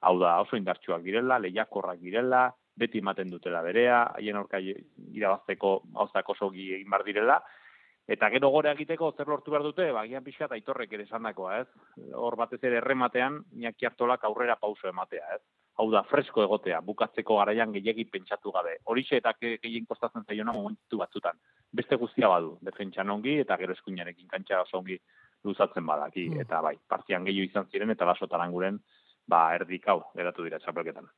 [0.00, 6.28] Hau da, oso indartsuak girela, lehiakorrak girela, beti ematen dutela berea, haien aurka irabazteko gauzak
[6.36, 7.40] oso egin bar direla,
[8.06, 12.02] Eta gero gore egiteko zer lortu behar dute, bagian pixka eta aitorrek ere esandakoa, ez?
[12.14, 15.40] Hor batez ere errematean, Iñaki Artolak aurrera pauso ematea, ez?
[15.76, 18.78] Hau da, fresko egotea, bukatzeko garaian gehiagi pentsatu gabe.
[18.92, 21.36] Horixe eta gehien kostatzen zaiona momentu batzutan.
[21.72, 24.98] Beste guztia badu, defentsan ongi eta gero eskuinarekin kantxa oso ongi
[25.44, 26.30] luzatzen badaki.
[26.30, 26.46] Mm.
[26.46, 28.80] Eta bai, partian gehiu izan ziren eta baso taranguren,
[29.28, 31.10] ba, erdik hau, geratu dira txapelketan.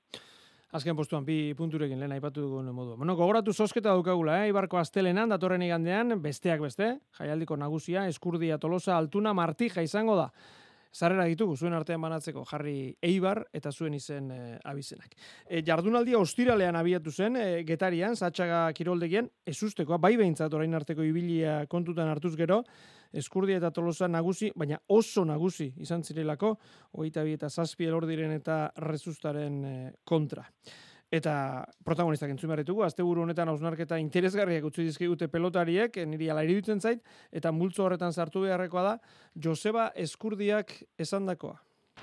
[0.77, 2.97] Azken postuan, bi punturekin lehen aipatu dugun modu.
[3.01, 4.51] Bueno, gogoratu sosketa daukagula, eh?
[4.51, 10.27] Ibarko astelenan, datorren igandean, besteak beste, jaialdiko nagusia, eskurdia tolosa, altuna, martija izango da.
[10.95, 15.15] Zarrera ditugu, zuen artean banatzeko jarri Eibar eta zuen izen e, abizenak.
[15.47, 21.05] E, jardunaldia ostiralean abiatu zen, e, getarian, zatxaga kiroldegien, ez ustekoa, bai behintzat orain arteko
[21.05, 22.63] ibilia kontutan hartuz gero,
[23.13, 26.55] eskurdia eta tolosa nagusi, baina oso nagusi izan zirelako,
[26.97, 29.65] hogeita bi eta zazpi elordiren eta rezustaren
[30.05, 30.47] kontra.
[31.09, 36.43] Eta protagonistak entzun behar ditugu, azte buru honetan hausnarketa interesgarriak utzi dizkigute pelotariek, niri ala
[36.81, 37.01] zait,
[37.33, 38.99] eta multzo horretan sartu beharrekoa da,
[39.35, 41.57] Joseba Eskurdiak esandakoa.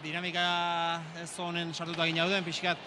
[0.03, 2.77] Dinamika ez honen sartuta gina duen, pixkat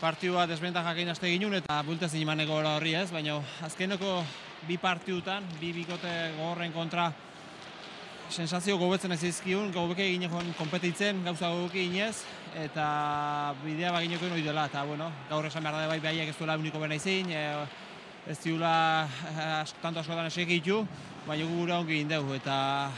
[0.00, 4.22] partiu bat desbentajak egin aste ginun eta bultez imaneko horri ez, baina azkeneko
[4.68, 7.12] bi partiutan, bi bikote gogorren kontra
[8.30, 12.22] sensazio gobetzen ez izkiun, gobeke egin kompetitzen, gauza gobeke eginez,
[12.58, 16.56] eta bidea bagineko hori dela, eta bueno, gaur esan behar da bai behaiek ez duela
[16.60, 17.42] uniko bena izin, e,
[18.28, 20.82] ez diula eh, tanto askotan esek ditu,
[21.26, 22.90] baina gure ongi egin dugu, eta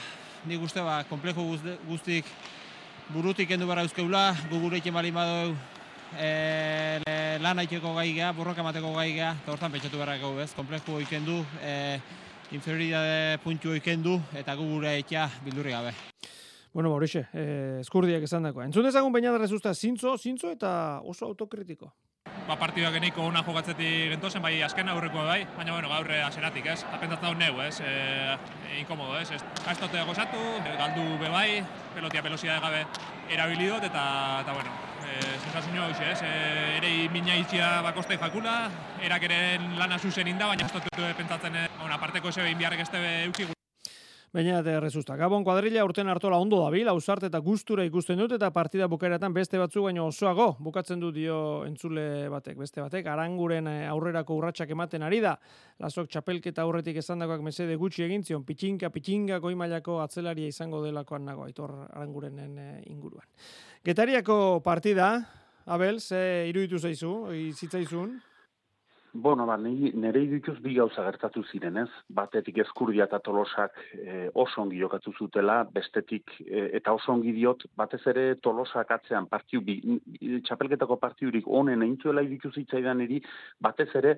[0.44, 1.46] nik uste ba, komplejo
[1.88, 2.28] guztik
[3.14, 5.54] burutik endu barra euskeula, gu gure iken bali badau
[6.18, 10.52] e, lan haiteko gai geha, borroka mateko gai geha, eta hortan pentsatu barra gau ez,
[10.56, 12.00] komplejo ikendu, e,
[12.52, 15.94] inferioridade puntu ikendu eta gu ekia bildurri gabe.
[16.74, 18.64] Bueno, ba, horixe, eh, eskurdiak esan dako.
[18.64, 21.92] Entzun dezagun baina rezusta zintzo, zintzo eta oso autokritiko.
[22.48, 26.80] Ba, partidua geniko una jogatzetik gentozen, bai azken aurreko bai, baina bueno, gaur aseratik, ez?
[26.90, 27.78] Apentatzen daun neu, ez?
[27.78, 27.94] E,
[28.80, 29.30] inkomodo, ez?
[29.30, 31.62] Ez tote gozatu, galdu be bai,
[31.94, 32.82] pelotia pelosia gabe
[33.30, 34.04] erabilidot, eta,
[34.42, 34.74] eta bueno,
[35.06, 36.20] e, sensazio hoxe, ez?
[36.26, 36.34] E,
[36.82, 38.64] ere mina itxia bakostai jakula,
[39.00, 43.06] erak eren lana zuzen inda, baina ez pentsatzen, e, una parteko eze behin biharrek este
[43.28, 43.53] eukik
[44.34, 45.14] Baina eta errezusta.
[45.14, 49.60] Gabon kuadrilla urten hartola ondo dabil, ausart eta gustura ikusten dut eta partida bukaeratan beste
[49.62, 51.36] batzu baino osoago bukatzen du dio
[51.68, 52.58] entzule batek.
[52.58, 55.36] Beste batek, aranguren eh, aurrerako urratsak ematen ari da.
[55.78, 61.30] Lasok txapelketa aurretik esandakoak mesede gutxi egin zion, pitxinka, pitxinka, goi mailako atzelaria izango delakoan
[61.30, 63.30] nago, aitor arangurenen eh, inguruan.
[63.86, 65.14] Getariako partida,
[65.64, 67.16] Abel, ze iruditu zaizu,
[67.52, 68.16] izitzaizun?
[69.16, 71.90] Bueno, ba, nire idikuz bi gauza gertatu ziren, ez?
[72.18, 77.62] Batetik eskurdia eta tolosak e, oso ongi jokatu zutela, bestetik, e, eta oso ongi diot,
[77.78, 79.76] batez ere tolosak atzean partiu bi,
[80.48, 83.20] txapelketako partiurik onen eintzuela idikuz itzaidan eri,
[83.62, 84.16] batez ere,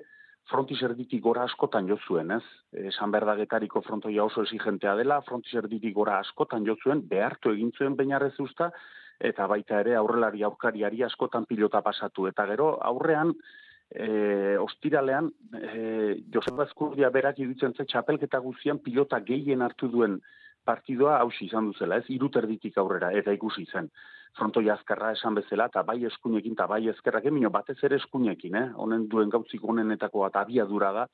[0.49, 2.41] frontis erditik gora askotan jo zuen, ez?
[2.73, 7.69] E, San Berdagetariko frontoia oso exigentea dela, frontis erditik gora askotan jo zuen, behartu egin
[7.77, 8.71] zuen bainarrez usta,
[9.21, 12.25] eta baita ere aurrelari aurkariari askotan pilota pasatu.
[12.33, 13.37] Eta gero, aurrean,
[13.89, 20.19] e, ostiralean, e, Joseba Eskurdia berak iruditzen ze txapelketa guzian pilota gehien hartu duen
[20.67, 23.87] partidua hausi izan duzela, ez iruterditik aurrera, eta ikusi zen.
[24.37, 28.65] Fronto jazkarra esan bezala, eta bai eskunekin, eta bai ezkerrak emino, batez ere eskunekin, eh?
[28.75, 31.05] honen duen gautzik honenetako bat abiadura da,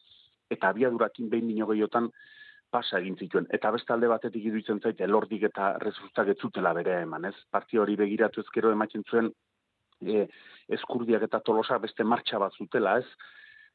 [0.50, 2.10] eta abiadurakin behin dino gehiotan
[2.74, 3.46] pasa egin zituen.
[3.54, 7.36] Eta beste alde batetik iruditzen zaite, lordik eta rezustak etzutela bere eman, ez?
[7.54, 9.30] Parti hori begiratu ezkero ematen zuen,
[10.06, 10.28] e,
[10.78, 13.08] eskurdiak eta tolosa beste martxa bat zutela, ez?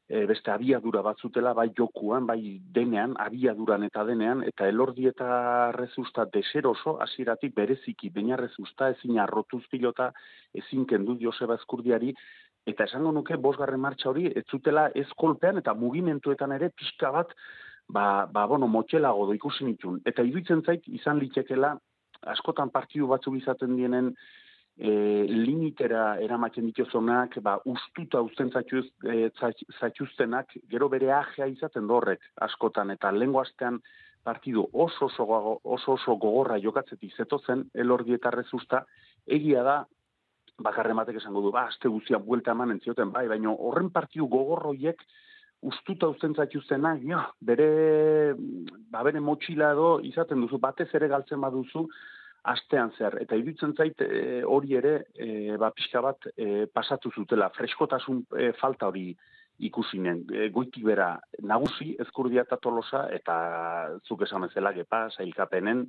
[0.09, 5.71] E, beste abiadura bat zutela, bai jokuan, bai denean, abiaduran eta denean, eta elordi eta
[5.75, 10.11] rezusta deseroso, hasieratik bereziki, baina rezusta ezin arrotuz pilota,
[10.53, 12.15] ezin kendu Joseba Eskurdiari,
[12.65, 17.37] eta esango nuke, bosgarren martxa hori, ez zutela ez kolpean eta mugimentuetan ere pixka bat,
[17.89, 20.01] ba, ba bueno, motxelago do ikusi nitun.
[20.05, 21.75] Eta iruditzen zait, izan litekela,
[22.33, 24.13] askotan partidu batzuk izaten dienen,
[24.79, 24.91] e,
[25.27, 29.29] limitera eramaten dituzonak, ba, ustuta uzten e,
[29.79, 33.81] zaituztenak, gero bere ajea izaten dorrek askotan, eta lengo astean
[34.23, 35.25] partidu oso oso,
[35.63, 38.85] oso, oso gogorra jokatzetik zetozen, elordi eta rezusta,
[39.27, 39.79] egia da,
[40.59, 45.03] bakarrematek esango du, ba, azte guzia buelta eman entzioten, bai, baina horren partidu gogorroiek,
[45.59, 48.33] ustuta uzten zaituztenak, ja, bere,
[48.91, 51.83] ba, bere motxila edo izaten duzu, batez ere galtzen baduzu,
[52.43, 53.17] astean zer.
[53.23, 58.51] Eta iruditzen zait e, hori ere, e, ba, pixka bat e, pasatu zutela, freskotasun e,
[58.59, 59.11] falta hori
[59.59, 60.23] ikusinen.
[60.31, 61.11] E, goitik bera
[61.43, 63.35] nagusi, ezkurdia eta tolosa, eta
[64.07, 65.85] zuk esan ezela gepa, zailkapenen,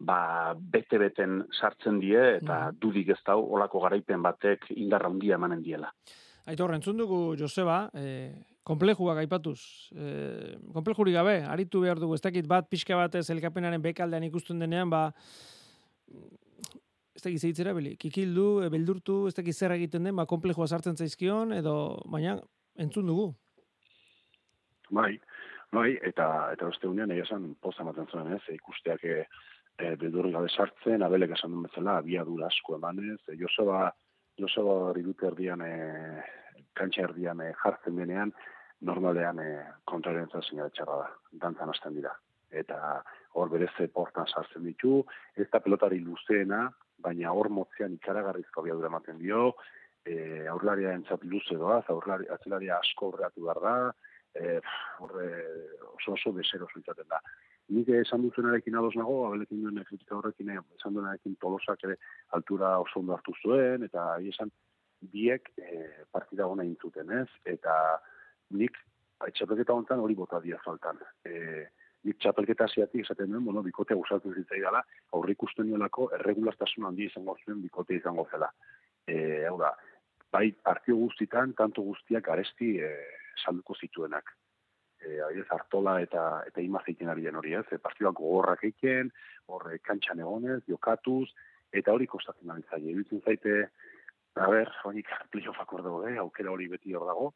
[0.00, 2.80] ba, bete-beten sartzen die, eta mm.
[2.80, 5.90] dudik ez dau, olako garaipen batek indarra handia emanen diela.
[6.48, 8.32] Aitor, entzun dugu, Joseba, e,
[8.66, 9.60] komplejuak aipatuz.
[9.92, 14.90] E, komplejuri gabe, aritu behar dugu, ez dakit bat pixka batez elkapenaren bekaldean ikusten denean,
[14.90, 15.10] ba,
[17.20, 20.96] ez dakit zeitzera beli, kikildu, e, beldurtu, ez dakit zer egiten den, ba, komplejua sartzen
[20.96, 21.74] zaizkion, edo,
[22.08, 22.38] baina,
[22.80, 23.26] entzun dugu.
[24.90, 25.12] Bai,
[25.74, 29.18] bai, eta, eta beste unean, egia esan, poza ematen zuen, ez, ikusteak e,
[29.76, 33.90] e, beldurri gabe sartzen, abelek esan duen bezala, abiadura asko emanez, e, Joseba,
[34.40, 38.32] Joseba ridute erdian, e, kantxa erdian e, jartzen denean,
[38.86, 39.48] normalean e,
[39.84, 41.00] kontraren zazen da,
[41.42, 42.14] dantzan hasten dira.
[42.50, 43.02] Eta
[43.34, 45.04] hor bereze portan sartzen ditu,
[45.36, 46.68] ez da pelotari luzeena,
[46.98, 49.54] baina hor motzean ikaragarrizko abiadura ematen dio,
[50.04, 53.76] e, aurlaria entzat luze doaz, aurlari, atzelaria asko horreatu behar da,
[54.34, 54.58] e,
[54.98, 55.30] horre
[55.94, 57.20] oso oso desero zuitzaten da.
[57.70, 61.96] Nik esan duzunarekin ados nago, abelekin duen kritika horrekin, eh, esan duenarekin tolosak ere
[62.38, 64.50] altura oso ondo hartu zuen, eta esan
[65.12, 67.74] biek e, partida gona intzuten ez, eta
[68.50, 68.74] nik
[69.26, 70.98] etxapeketa honetan hori bota dia faltan.
[71.24, 71.68] E,
[72.04, 74.82] nik txapelketa hasiatik esaten duen, bueno, bikotea gustatzen zitzaidala,
[75.16, 78.48] aurre ikusten niolako erregulaztasun handi izango zuen bikote izango zela.
[79.06, 79.16] E,
[79.48, 79.74] hau da,
[80.32, 82.90] bai partio guztitan, tanto guztiak garesti e,
[83.44, 84.32] salduko zituenak.
[85.00, 87.66] E, adibidez, Artola eta eta Ima zeiten ari den hori, ez?
[87.72, 89.12] E, partioak gogorrak egiten,
[89.52, 91.28] hor e, kantxan egonez, jokatuz,
[91.72, 92.94] eta hori kostatzen ari zaie.
[92.94, 93.60] Iruditzen zaite,
[94.40, 96.16] a ber, honik playoffak hor dago, eh?
[96.22, 97.30] aukera hori beti hor dago,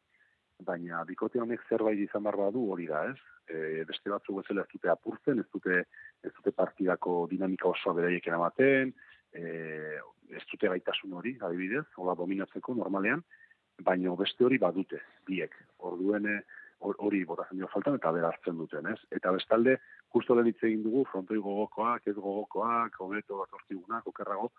[0.65, 3.34] baina bikote honek zerbait izan behar badu hori da, ez?
[3.45, 5.83] E, beste batzu bezala ez dute apurtzen, ez dute,
[6.25, 8.93] ez dute partidako dinamika osoa beraiek eramaten,
[9.33, 9.45] e,
[10.33, 13.23] ez dute gaitasun hori, adibidez, hola dominatzeko normalean,
[13.83, 15.55] baina beste hori badute, biek.
[15.89, 16.39] Orduen eh,
[16.79, 18.99] hori botatzen dio faltan eta bera hartzen duten, ez?
[19.11, 19.77] Eta bestalde,
[20.13, 24.51] justo lehen hitz egin dugu, frontoi gogokoak, ez gogokoak, hobeto bat hortigunak, okerrago,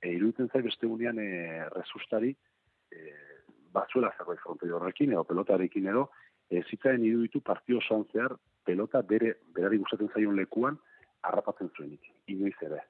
[0.00, 1.28] e, iruditzen zai beste gunean e,
[1.74, 2.32] resustari,
[2.90, 3.02] e,
[3.76, 6.08] batzuela zerbait frontoi horrekin, edo pelotarekin edo,
[6.50, 7.80] e, zitzaen iruditu partio
[8.12, 10.78] zehar, pelota bere, berari gustatzen zaion lekuan,
[11.22, 12.82] harrapatzen zuenik, inoiz ere.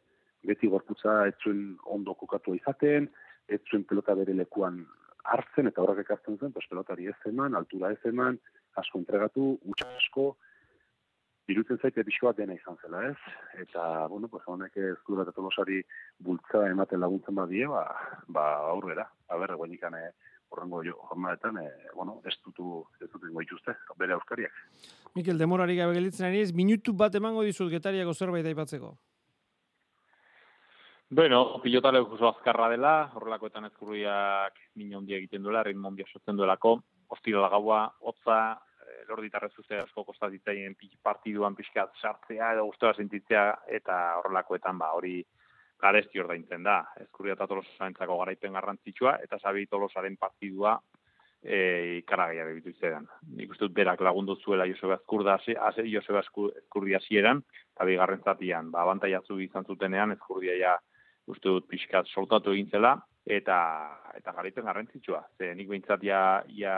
[0.46, 3.08] Beti gorputza ez zuen ondo kokatu izaten,
[3.48, 4.84] ez zuen pelota bere lekuan
[5.26, 8.38] hartzen eta horrek ekartzen zen, pues pelotari ez eman, altura ez eman,
[8.80, 10.26] asko entregatu, utxa asko,
[11.50, 13.34] irutzen zaite pixko bat dena izan zela, ez?
[13.62, 15.82] Eta, bueno, pues honek ez du eta tolosari
[16.18, 17.84] bultza ematen laguntzen badie, ba,
[18.28, 20.10] ba aurrera, aber, guen ikan, eh,
[20.56, 24.64] horrengo jo, jornadetan, eh, bueno, ez dutu, ez dutu ingo ituzte, bere auskariak.
[25.14, 28.96] Mikel, demorari gabe gelitzen ari ez, minutu bat emango dizut getariako zerbait aipatzeko.
[31.08, 36.80] Bueno, pilota lehu azkarra dela, horrelakoetan ezkurriak min handia egiten duela, ritmo handia sortzen duelako,
[37.14, 38.38] ostira gaua, hotza,
[38.82, 43.46] eh, lorditarrez uste asko kostatitzaien partiduan pixkat sartzea edo gustora sentitzea
[43.78, 45.20] eta horrelakoetan ba hori
[45.80, 46.82] garesti ordaintzen da.
[47.00, 50.76] Ezkurria eta tolosarentzako garaipen garrantzitsua eta sabi tolosaren partidua
[51.42, 53.06] e, ikaragia bebitu izan.
[53.36, 55.38] Nik uste dut berak lagundu zuela Joseba Ezkurda,
[55.92, 57.42] Joseba Ezkurdia hasieran
[57.74, 60.76] eta bigarren zatian, ba, abantaiatzu izan zutenean, Ezkurdia ja
[61.26, 62.96] uste dut pixkat soltatu egin zela,
[63.26, 63.58] eta
[64.16, 65.20] eta garaipen garrantzitsua.
[65.38, 66.76] Ze nik behintzat ja, ja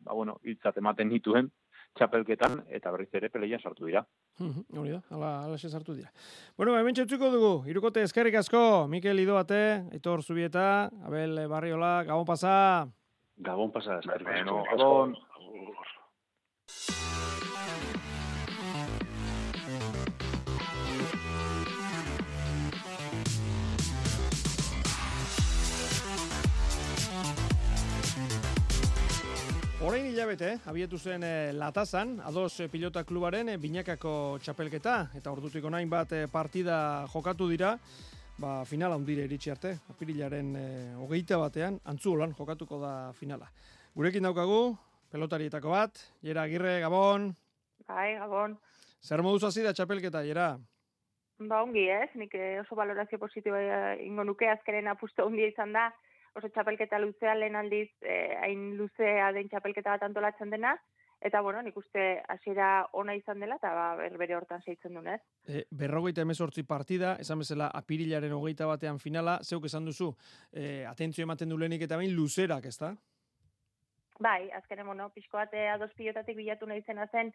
[0.00, 1.50] ba, bueno, hiltzat ematen nituen,
[1.98, 4.04] txapelketan, eta berriz ere peleian sartu dira.
[4.40, 6.08] Hori da, ala, ala sartu dira.
[6.56, 12.88] Bueno, hemen txutzuko dugu, irukote eskerrik asko, Mikel Idoate, Aitor Zubieta, Abel Barriola, Gabon pasa.
[13.36, 14.62] Gabon pasa, eskerrik asko.
[14.70, 15.14] Gabon.
[29.80, 35.64] Orain hilabete, abietu zen eh, latazan, ados eh, pilota klubaren eh, binakako txapelketa, eta ordutik
[35.64, 37.70] onain bat eh, partida jokatu dira,
[38.36, 43.48] ba, finala hundire iritsi arte, apirilaren eh, hogeita batean, antzu jokatuko da finala.
[43.96, 44.76] Gurekin daukagu,
[45.10, 47.34] pelotarietako bat, Jera Agirre, Gabon.
[47.88, 48.58] Bai, Gabon.
[49.00, 50.58] Zer moduz hasi da txapelketa, Jera?
[51.40, 55.72] Ba, ongi ez, nik eh, oso valorazio positiba eh, ingo nuke, azkaren apustu ondia izan
[55.72, 55.88] da,
[56.36, 60.76] oso txapelketa luzea lehen aldiz eh, hain luzea den txapelketa bat antolatzen dena,
[61.20, 65.20] eta bueno, nik uste hasiera ona izan dela, eta ba, berbere hortan seitzen duen, ez?
[65.44, 70.14] E, berrogeita emezortzi partida, esan bezala apirilaren hogeita batean finala, zeuk esan duzu,
[70.52, 72.94] e, atentzio ematen du lehenik eta bain luzerak, ez da?
[74.20, 77.34] Bai, azkenen, bueno, pixko bate ados pilotatik bilatu nahi zena zen,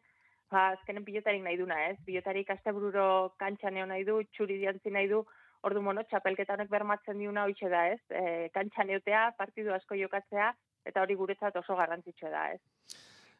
[0.50, 1.98] ba, azkenen pilotarik nahi duna, ez?
[2.06, 5.26] Pilotarik astebururo kantxan nahi du, txuri diantzi nahi du,
[5.64, 8.02] Ordu mono, txapelketa honek bermatzen diuna hoitxe da, ez?
[8.10, 10.52] E, kantxan eutea, partidu asko jokatzea,
[10.86, 12.62] eta hori guretzat oso garrantzitsua da, ez?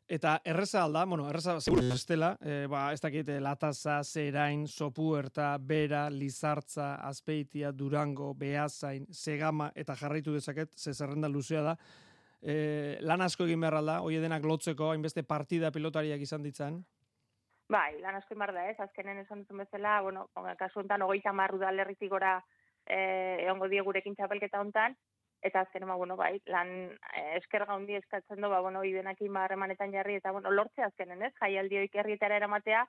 [0.08, 6.10] Eta erreza alda, bueno, erreza seguro estela, e, ba, ez dakit, lataza, zerain, sopuerta, bera,
[6.14, 11.78] lizartza, azpeitia, durango, behazain, segama, eta jarraitu dezaket, ze zerrenda luzea da.
[12.42, 16.84] E, lan asko egin behar alda, hoi denak lotzeko, hainbeste partida pilotariak izan ditzan.
[17.68, 18.78] Bai, lan asko inbar da, ez?
[18.80, 20.28] Azkenen esan duzun bezala, bueno,
[20.60, 22.38] kasu honetan, ogeita marru da lerritik gora
[22.86, 24.94] eh, egongo die gurekin txapelketa hontan,
[25.42, 26.76] eta azkenen, ba, bueno, bai, lan
[27.16, 31.34] eh, esker gaundi eskatzen du, ba, bueno, ibenakin marremanetan jarri, eta, bueno, lortze azkenen, ez?
[31.42, 32.86] Jaialdi hoik herrietara eramatea,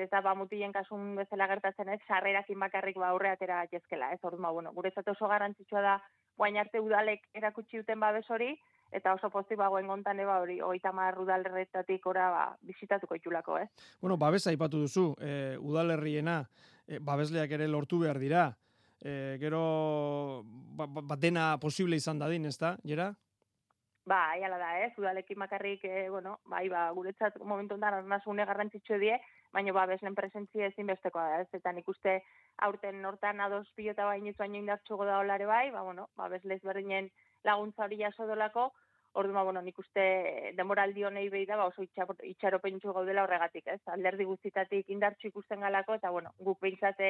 [0.00, 1.98] da, ba, mutilen kasun bezala gertatzen, ez?
[2.06, 4.22] Sarrerakin bakarrik, ba, aurre atera jezkela, ez?
[4.22, 5.96] Orduan, ba, bueno, guretzat oso garrantzitsua da,
[6.38, 8.54] guain arte udalek erakutsi duten babes hori,
[8.90, 13.68] eta oso posti bagoen gontan eba hori, oita mar udalerretatik ora ba, bizitatuko itxulako, eh?
[14.00, 16.42] Bueno, babes aipatu duzu, e, udalerriena,
[16.86, 18.44] e, babesleak ere lortu behar dira,
[19.00, 23.12] e, gero ba, ba, ba dena posible izan dadin, ez da, jera?
[24.10, 24.92] Ba, aiala da, eh?
[24.98, 29.20] Udalekin makarrik, e, bueno, bai, ba, guretzat momentu ondan arnazune garrantzitsu die,
[29.54, 31.48] baina ba, beslen presentzia ezin bestekoa da, ez?
[31.54, 32.16] Eta nik uste
[32.66, 37.10] aurten nortan ados pilota baino baino indartxugo da olare bai, ba, bueno, ba, besle ezberdinen
[37.44, 38.70] laguntza hori jaso dolako,
[39.12, 40.02] Ordu ma, bueno, nik uste
[40.54, 43.80] demoraldi honei behi da, ba, oso itxaro, itxaropentsu gaudela horregatik, ez?
[43.90, 47.08] Alderdi guztitatik indartsu ikusten galako, eta bueno, guk behintzate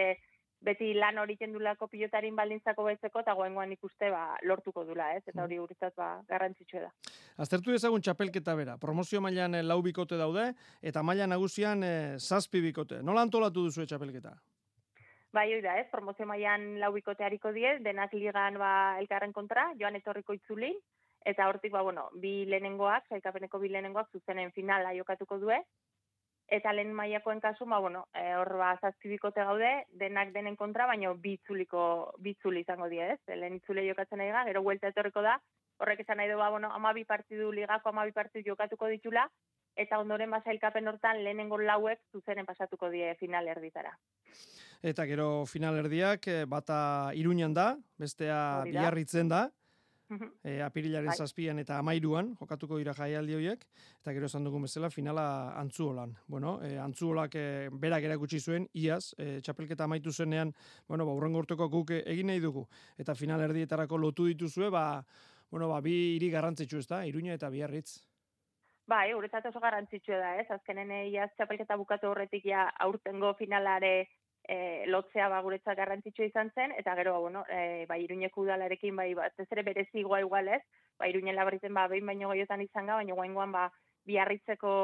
[0.64, 5.22] beti lan hori kendulako pilotarin baldintzako betzeko, eta goengoan ikuste ba, lortuko dula, ez?
[5.26, 6.90] Eta hori guretzat ba, garrantzitsua da.
[7.44, 8.78] Aztertu dezagun txapelketa bera.
[8.80, 13.02] Promozio mailan eh, lau bikote daude, eta maila nagusian eh, zazpi bikote.
[13.04, 14.38] Nola antolatu duzu txapelketa?
[15.32, 15.86] Bai, hori da, ez?
[15.92, 20.74] Promozio mailan lau bikote hariko die, denak ligan ba, elkarren kontra, joan etorriko itzulin,
[21.32, 25.60] eta hortik, ba, bueno, bi lehenengoak, zailkapeneko bi lehenengoak zuzenen finala jokatuko due,
[26.50, 29.70] eta lehen mailakoen kasu, ba, bueno, e, hor ba, zazpi gaude,
[30.02, 33.20] denak denen kontra, baino bi itzuliko, bi itzuli izango die, ez?
[33.28, 35.38] Lehen itzule jokatzen nahi ga, gero huelta etorriko da,
[35.78, 39.28] horrek esan nahi du, ba, bueno, ama bi partidu ligako, ama bi partidu jokatuko ditula,
[39.76, 43.96] eta ondoren basailkapen hortan lehenengo lauek zuzenen pasatuko die final erditara.
[44.82, 48.80] Eta gero final erdiak, eh, bata iruñan da, bestea Hori da.
[48.80, 49.50] biarritzen da,
[50.42, 51.16] e, apirilaren Bai.
[51.16, 53.64] zazpian eta amairuan, jokatuko dira jaialdi horiek,
[54.00, 55.24] eta gero esan dugun bezala finala
[55.60, 56.16] antzuolan.
[56.26, 60.54] Bueno, e, antzuolak e, berak erakutsi zuen, iaz, e, txapelketa amaitu zenean,
[60.88, 62.66] bueno, ba, urrengo urteko guk egin nahi dugu,
[62.98, 65.04] eta final erdietarako lotu dituzue, ba,
[65.50, 68.09] bueno, ba, bi hiri garrantzitsu ez da, iruña eta biarritz.
[68.90, 70.48] Bai, guretzat oso garrantzitsua da, ez?
[70.50, 74.56] Azkenen iaz txapelketa bukatu horretik ja aurtengo finalare e,
[74.90, 79.12] lotzea ba guretzat garrantzitsua izan zen, eta gero, ba, bueno, e, ba, iruñeko udalarekin, bai,
[79.14, 80.62] bat ez ere berezigoa igual ez,
[80.98, 83.68] ba, iruñen labarritzen, ba, behin baino goiotan izan ga, baina guaingoan, ba,
[84.10, 84.74] biarritzeko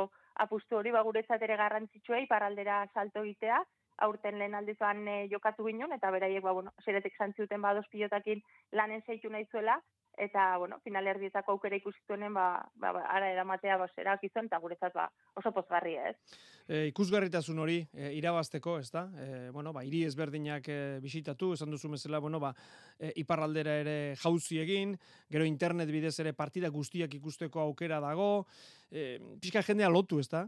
[0.47, 3.59] apustu hori, ba, guretzat ere garrantzitsua, iparraldera salto egitea,
[4.07, 8.45] aurten lehen aldizuan e, jokatu ginen, eta beraiek, ba, bueno, zeretik zantzuten, ba, dos pilotakin
[8.71, 9.81] lanen zeitu nahi zuela,
[10.17, 14.59] eta, bueno, final erdietako aukera ikusituenen, ba, ba, ba, ara eramatea, ba, zerak izan, eta
[14.63, 15.07] guretzat, ba,
[15.37, 16.41] oso pozgarria, ez?
[16.67, 19.07] E, ikusgarritasun hori e, irabazteko, ez da?
[19.21, 22.55] E, bueno, ba, hiri ezberdinak e, bisitatu, esan duzu bezala, bueno, ba,
[22.99, 24.97] e, iparraldera ere jauzi egin,
[25.31, 28.47] gero internet bidez ere partida guztiak ikusteko aukera dago,
[28.91, 30.47] e, pixka jendea lotu, ez da?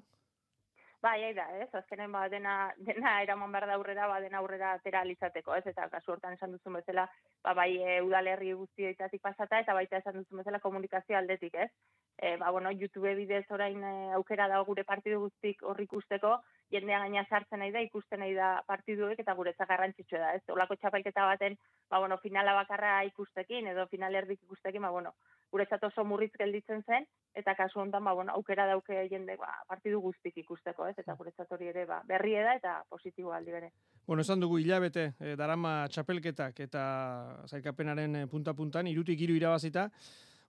[1.00, 1.68] Bai, ai da, ez?
[1.78, 2.52] Azkenen ba dena
[2.86, 5.62] dena eraman behar da aurrera, ba dena aurrera atera alizateko, ez?
[5.70, 7.04] Eta kasu hortan esan duzun bezala,
[7.46, 11.70] ba bai e, udalerri guztioetatik pasata eta baita esan duzun bezala komunikazio aldetik, ez?
[12.18, 16.34] E, ba bueno, YouTube bidez orain e, aukera da gure partidu guztik hor ikusteko,
[16.72, 20.42] jendea gaina sartzen nahi da, ikusten nahi da partiduek eta guretzat garrantzitsua da, ez?
[20.52, 21.56] Olako txapelketa baten,
[21.90, 25.14] ba bueno, finala bakarra ikustekin edo final erdik ikustekin, ba bueno,
[25.52, 30.00] guretzat oso murritz gelditzen zen, eta kasu honetan, ba, bueno, aukera dauke jende ba, partidu
[30.04, 30.96] guztik ikusteko, ez?
[30.98, 33.72] Eta guretzat hori ere, ba, berrie da eta positibo aldi bere.
[34.06, 36.82] Bueno, esan dugu hilabete, e, darama txapelketak eta
[37.48, 39.88] zailkapenaren e, punta-puntan, irutik iru irabazita,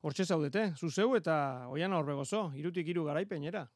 [0.02, 3.68] hortxe zaudete, zuzeu eta oian horbegozo, irutik iru garaipenera.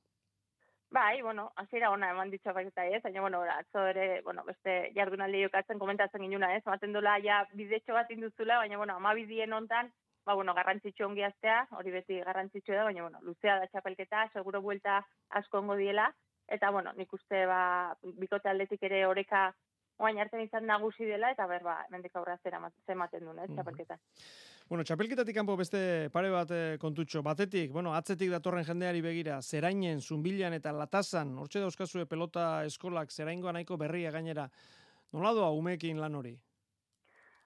[0.93, 5.39] Bai, bueno, hasiera ona eman ditza baita ez, baina bueno, atzo ere, bueno, beste jardunaldi
[5.41, 6.61] jokatzen komentatzen ginuna, ez?
[6.67, 9.89] Ematen dola ja bidetxo bat induzula, baina bueno, 12 dien hontan,
[10.23, 14.61] ba bueno, garrantzitsu ongi astea, hori beti garrantzitsua da, baina bueno, luzea da txapelketa, seguro
[14.61, 14.99] buelta
[15.41, 16.11] asko ongo diela
[16.47, 19.47] eta bueno, nik uste ba bikote aldetik ere oreka
[20.03, 22.59] orain arte izan nagusi dela eta ber ba, hemendik aurrera zera
[22.91, 23.97] ematen duen, ez, txapelketa.
[24.69, 27.23] Bueno, txapelketatik kanpo beste pare bat eh, kontutxo.
[27.23, 33.53] Batetik, bueno, atzetik datorren jendeari begira, zerainen, zumbilan eta latazan, hortxe dauzkazue pelota eskolak, zeraingoa
[33.53, 34.47] nahiko berria gainera.
[35.13, 36.33] Nola doa umeekin lan hori?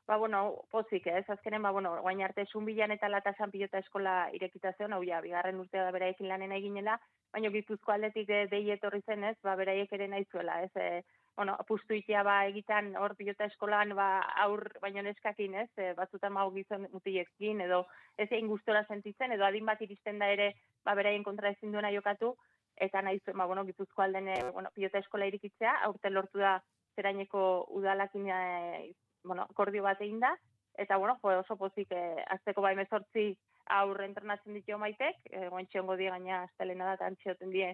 [0.08, 4.72] Ba, bueno, pozik, ez, azkenen, ba, bueno, guain arte zumbilan eta latasan pilota eskola irekita
[4.78, 6.96] zeon, hau ja, bigarren urtea da beraiekin lanen eginela,
[7.36, 11.04] baina gipuzko aldetik de, dei etorri zen, ez, ba, beraiek ere nahi zuela, ez, e,
[11.38, 14.08] bueno, apustu itea ba egitan hor pilota eskolan ba
[14.44, 15.70] aur baino neskakin, ez?
[15.78, 17.86] E, batzutan ba gizon mutilekin edo
[18.18, 21.94] ez egin gustora sentitzen edo adin bat iristen da ere ba beraien kontra ezin duena
[21.94, 22.36] jokatu
[22.78, 26.58] eta nahi zuen, ba, bueno, Gipuzko alden, e, bueno, pilota eskola irikitzea, aurten lortu da
[26.96, 27.42] zeraineko
[27.74, 30.34] udalakin e, bueno, akordio bat egin da,
[30.78, 33.32] eta, bueno, jo, oso pozik, e, azteko bai mezortzi
[33.80, 37.72] aurre entrenatzen ditu maitek, e, guantxe ongo die gaina astelena da, eta antxioten die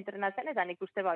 [0.00, 1.14] entrenatzen, eta nik uste ba,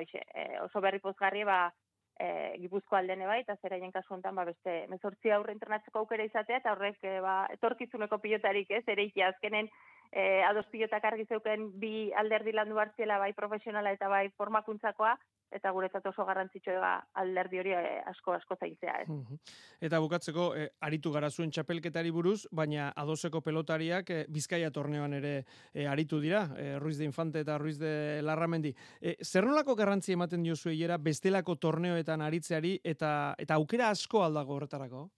[0.63, 1.71] oso berri pozgarri, ba,
[2.19, 6.61] e, Gipuzko aldene bai, eta zeraien kasu honetan, ba, beste, mezortzi aurre entrenatzeko aukera izatea,
[6.61, 9.69] eta horrek, e, ba, etorkizuneko pilotarik, ez, ere azkenen,
[10.11, 15.17] e, ados pilotak argi zeuken bi alderdi landu hartziela, bai profesionala eta bai formakuntzakoa,
[15.55, 16.91] eta guretzat oso garrantzitsua
[17.21, 19.39] alderdi hori e, asko asko zaintzea, ez.
[19.83, 25.33] Eta bukatzeko, eh, aritu gara zuen txapelketari buruz, baina adoseko pelotariak eh, Bizkaia torneoan ere
[25.73, 28.73] eh, aritu dira, eh, Ruiz de Infante eta Ruiz de Larramendi.
[29.01, 34.55] Eh, zer nolako garrantzi ematen dio zueiera bestelako torneoetan aritzeari eta eta aukera asko aldago
[34.55, 35.09] horretarako?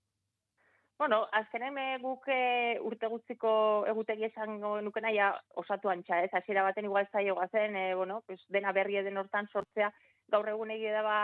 [0.97, 3.49] Bueno, azkenen eh, guk e, urte guztiko
[3.91, 6.29] egutegi esango nukena ja osatu antxa, ez?
[6.39, 9.91] Hasiera baten igual zaio gazen, e, bueno, pues dena berri den hortan sortzea,
[10.32, 11.17] gaur egun egia da ba,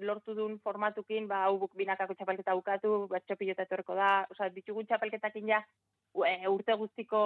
[0.00, 5.48] lortu duen formatukin, ba, hau binakako txapelketa bukatu, bertso pilota etorriko da, osea, ditugun txapelketakin
[5.48, 5.60] ja,
[6.26, 7.20] e, urte guztiko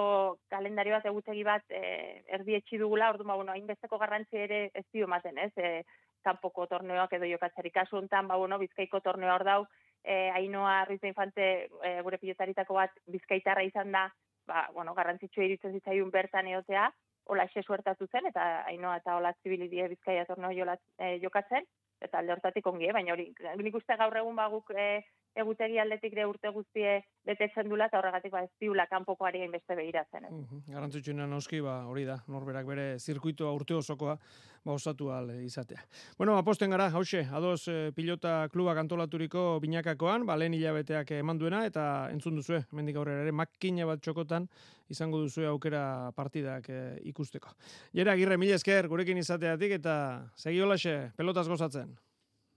[0.49, 4.85] kalendario bat, egutegi bat, e, erdi etxi dugula, ordu, ba, bueno, hainbesteko garrantzi ere ez
[4.93, 5.83] dio ematen, ez, e,
[6.25, 7.71] kanpoko torneoak edo jokatzari.
[7.71, 9.59] Kasu hontan, ba, bueno, bizkaiko torneo hor dau,
[10.03, 14.07] e, Ainoa Ruiz Infante e, gure pilotaritako bat bizkaitarra izan da,
[14.49, 16.89] ba, bueno, garrantzitsua iruditzen zitzaiun bertan egotea,
[17.29, 21.67] hola xe suertatu zen, eta Ainoa eta hola zibilidie bizkaia torneo jolat, e, jokatzen,
[22.01, 23.27] eta alde hortatik ongi, eh, baina hori,
[23.61, 24.87] nik uste gaur egun baguk e,
[25.35, 30.25] egutegi aldetik de urte guztie betetzen dula, eta horregatik ba ez diula kanpokoari hainbeste behiratzen.
[30.25, 30.31] Ez.
[30.31, 34.17] Mhm, Garrantzitsuena noski, ba, hori da, norberak bere zirkuitoa urte osokoa
[34.63, 35.81] ba, osatu al izatea.
[36.17, 41.63] Bueno, aposten gara, hause, ados eh, pilota klubak antolaturiko binakakoan, ba, lehen hilabeteak eman duena,
[41.65, 44.49] eta entzun duzue, mendik aurrera ere, makina bat txokotan
[44.89, 47.53] izango duzue aukera partidak eh, ikusteko.
[47.93, 49.95] Jera, agirre, mila esker, gurekin izateatik, eta
[50.35, 51.95] segi holaxe, pelotaz gozatzen.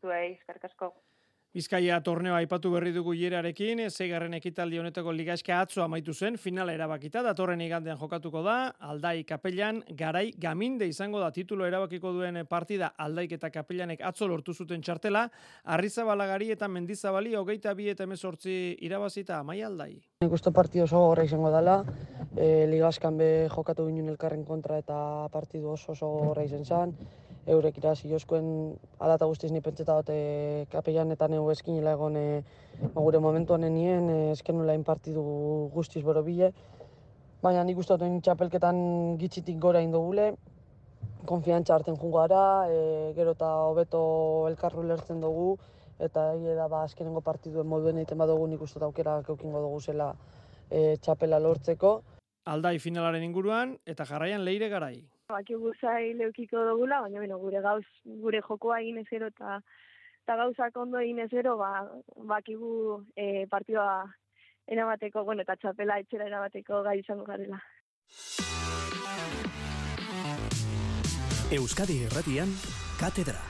[0.02, 0.94] Zuei, eskerrik asko.
[1.52, 7.20] Bizkaia torneo aipatu berri dugu hierarekin, zeigarren ekitaldi honetako ligaska atzo amaitu zen, finala erabakita,
[7.26, 13.34] datorren igandean jokatuko da, aldai kapellan, garai gaminde izango da titulo erabakiko duen partida aldaik
[13.36, 15.26] eta kapellanek atzo lortu zuten txartela,
[15.76, 19.90] Arrizabalagari eta Mendizabali hogeita bi eta emezortzi irabazita amai aldai.
[20.24, 21.82] Nik uste partidu oso gogorra izango dela,
[22.32, 26.96] e, ligaskan be jokatu ginen elkarren kontra eta partidu oso oso gogorra izan zen.
[27.50, 32.42] Eurek irazi joskoen alata guztiz ni pentseta dut e, kapellan eta neu eskinela egon e,
[32.94, 35.22] gure momentuan nien, e, esken nula partidu
[35.74, 36.52] guztiz boro bile.
[37.42, 40.36] Baina nik uste dut txapelketan gitzitik gora indogule,
[41.26, 44.02] konfiantza hartzen jungo gara, e, gero eta hobeto
[44.48, 45.56] elkarru lertzen dugu,
[45.98, 50.12] eta egia da ba, azkenengo partiduen moduen egiten badugu nik uste aukera keukingo dugu zela
[50.70, 51.96] e, txapela lortzeko.
[52.46, 55.02] Aldai finalaren inguruan, eta jarraian leire garai.
[55.32, 59.60] Bakigu zai leukiko dugula, baina bueno, gure gauz, gure jokoa egin ez gero eta
[60.22, 61.82] eta gauzak ondo egin ez gero, ba,
[62.30, 64.04] bakigu e, partidua
[64.70, 67.58] erabateko, bueno, eta txapela etxera erabateko gai izango garela.
[71.52, 72.54] Euskadi Erratian,
[73.00, 73.42] Katedra.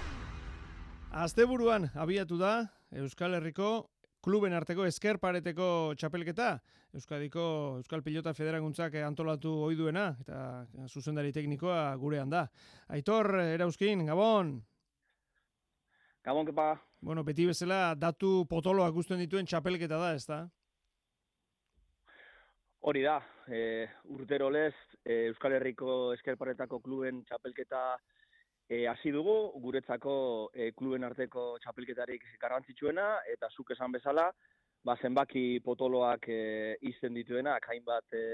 [1.12, 2.54] Asteburuan abiatu da
[2.96, 3.91] Euskal Herriko
[4.22, 5.66] kluben arteko esker pareteko
[5.98, 6.54] txapelketa.
[6.94, 7.44] Euskadiko
[7.80, 10.38] Euskal Pilota Federaguntzak antolatu ohi duena eta
[10.88, 12.46] zuzendari teknikoa gurean da.
[12.92, 14.60] Aitor, erauzkin, Gabon!
[16.22, 16.66] Gabon, kepa.
[17.02, 20.42] Bueno, beti bezala datu potoloak guztuen dituen txapelketa da, ez da?
[22.86, 23.16] Hori da,
[23.46, 27.82] e, urtero lez, e, Euskal Herriko eskerparetako kluben txapelketa
[28.68, 30.14] e, hasi dugu, guretzako
[30.54, 34.30] e, kluben arteko txapelketarik garrantzitsuena, eta zuk esan bezala,
[34.84, 36.40] ba, zenbaki potoloak e,
[36.88, 38.24] izten dituenak, hainbat e,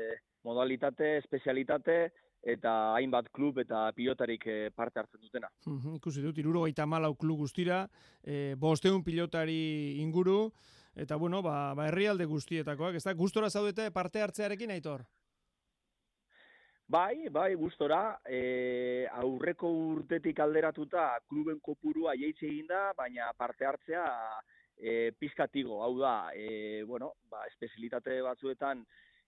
[0.44, 1.98] modalitate, espezialitate,
[2.42, 5.50] eta hainbat klub eta pilotarik e, parte hartzen dutena.
[5.66, 7.84] Mhm, ikusi dut, iruro gaita malau klub guztira,
[8.22, 10.52] e, bosteun pilotari inguru,
[10.94, 15.04] eta bueno, ba, ba herrialde guztietakoak, ez da, gustora zaudete parte hartzearekin, Aitor?
[16.88, 24.06] Bai, bai, gustora, e, aurreko urtetik alderatuta kluben kopurua jeitze egin da, baina parte hartzea
[24.80, 28.80] e, pizkatigo, hau da, e, bueno, ba, espezialitate batzuetan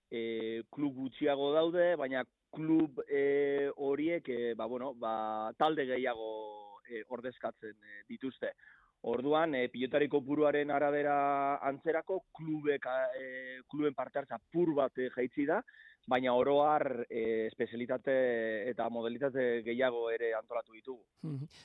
[0.09, 6.31] e, klub gutxiago daude, baina klub e, horiek, e, ba, bueno, ba, talde gehiago
[6.89, 7.77] e, ordezkatzen
[8.09, 8.55] dituzte.
[9.09, 11.15] Orduan, e, pilotari kopuruaren arabera
[11.65, 12.85] antzerako klubek,
[13.17, 15.63] e, kluben parte hartza pur bat e, jaitzi da,
[16.11, 18.17] baina oroar e, espezialitate
[18.69, 21.05] eta modalitate gehiago ere antolatu ditugu.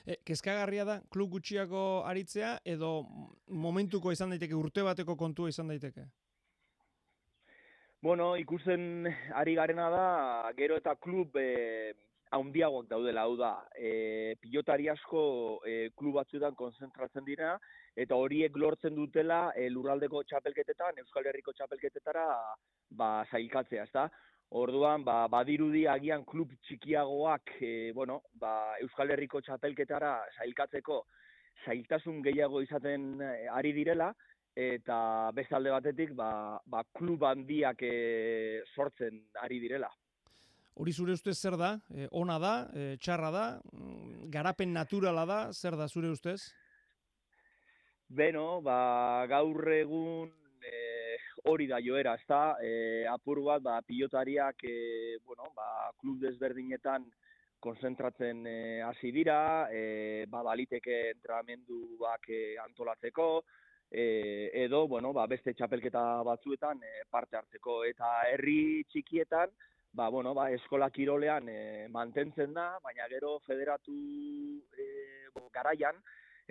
[0.06, 3.02] E, kezkagarria da, klub gutxiago aritzea, edo
[3.48, 6.08] momentuko izan daiteke, urte bateko kontua izan daiteke?
[8.06, 10.08] Bueno, ikusten ari garena da,
[10.56, 11.92] gero eta klub e,
[12.34, 17.56] haundiagoak daudela, hau da, e, pilotari asko e, klub batzuetan konzentratzen dira,
[17.96, 22.26] eta horiek lortzen dutela e, lurraldeko txapelketetan, Euskal Herriko txapelketetara
[22.98, 24.08] ba, zailkatzea, ezta?
[24.56, 31.04] Orduan, ba, badirudi agian klub txikiagoak, e, bueno, ba, Euskal Herriko txapelketara zailkatzeko
[31.66, 34.12] zailtasun gehiago izaten e, ari direla,
[34.56, 39.90] eta beste alde batetik, ba, ba, klub handiak e, sortzen ari direla.
[40.76, 41.70] Hori zure ustez zer da?
[41.96, 46.40] E, ona da, e, txarra da, mm, garapen naturala da, zer da zure ustez?
[48.08, 50.74] Beno, ba, gaur egun e,
[51.48, 52.58] hori da joera, ezta?
[52.62, 57.08] E, apur bat, ba, pilotariak, e, bueno, ba, klub desberdinetan
[57.64, 63.30] konzentratzen e, hasi dira, e, ba, baliteke entrenamenduak e, antolatzeko,
[63.90, 67.80] e, edo, bueno, ba, beste txapelketa batzuetan e, parte hartzeko.
[67.88, 69.56] Eta herri txikietan,
[69.96, 73.96] ba, bueno, ba, eskola kirolean e, mantentzen da, baina gero federatu
[74.76, 74.88] e,
[75.34, 75.96] bo, garaian,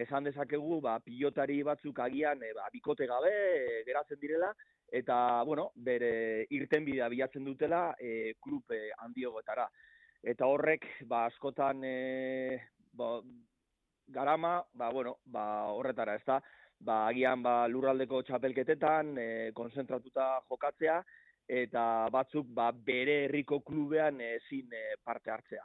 [0.00, 4.48] esan dezakegu ba, pilotari batzuk agian e, ba, bikote gabe e, geratzen direla,
[4.88, 9.68] eta, bueno, bere irtenbidea bilatzen dutela e, klub e, handiogoetara.
[10.24, 12.58] Eta horrek, ba, askotan e,
[12.96, 13.18] ba,
[14.08, 15.44] garama, ba, bueno, ba,
[15.76, 16.40] horretara, ez da,
[16.80, 21.02] ba, agian ba, lurraldeko txapelketetan, e, konzentratuta jokatzea,
[21.48, 25.64] eta batzuk ba, bere herriko klubean ezin e, parte hartzea.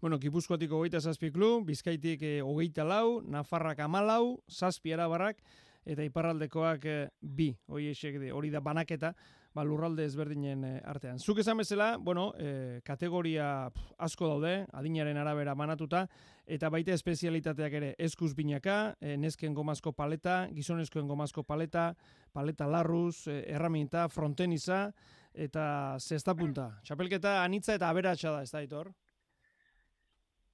[0.00, 5.42] Bueno, Gipuzkoatik hogeita zazpi klub, Bizkaitik e, hogeita lau, Nafarrak amalau, zazpi arabarrak,
[5.86, 7.92] eta iparraldekoak e, bi, hori
[8.32, 9.14] hori da banaketa,
[9.54, 11.18] ba, lurralde ezberdinen eh, artean.
[11.18, 16.04] Zuk esan bezala, bueno, e, kategoria asko daude, adinaren arabera manatuta,
[16.46, 21.90] eta baita espezialitateak ere, eskuz binaka, e, nesken gomazko paleta, gizonezkoen gomazko paleta,
[22.32, 24.88] paleta larruz, e, erraminta, fronteniza,
[25.34, 25.64] eta
[25.98, 26.72] zesta punta.
[26.86, 28.92] Txapelketa anitza eta aberatsa da, ez da, Itor?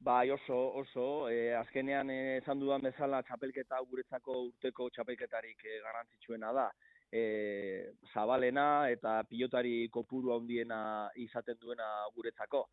[0.07, 1.07] Bai, oso, oso.
[1.33, 6.69] E, azkenean esan dudan bezala txapelketa guretzako urteko txapelketarik e, garrantzitsuena da
[7.13, 12.67] e, zabalena eta pilotari kopuru handiena izaten duena guretzako.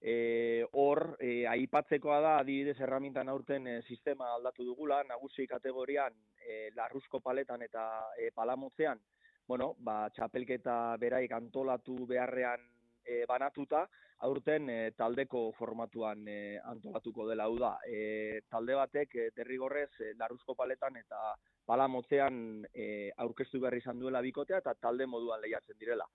[0.00, 6.68] E, hor, e, aipatzekoa da, adibidez erramintan aurten e, sistema aldatu dugula, nagusi kategorian e,
[6.76, 7.86] larruzko paletan eta
[8.18, 9.00] e, palamotzean,
[9.48, 12.60] bueno, ba, txapelketa beraik antolatu beharrean
[13.04, 13.84] e, banatuta,
[14.26, 17.74] aurten e, taldeko formatuan e, antolatuko dela hau da.
[17.86, 21.34] E, talde batek e, derrigorrez e, larruzko paletan eta
[21.66, 26.08] bala motzean e, aurkeztu behar izan duela bikotea eta talde moduan lehiatzen direla.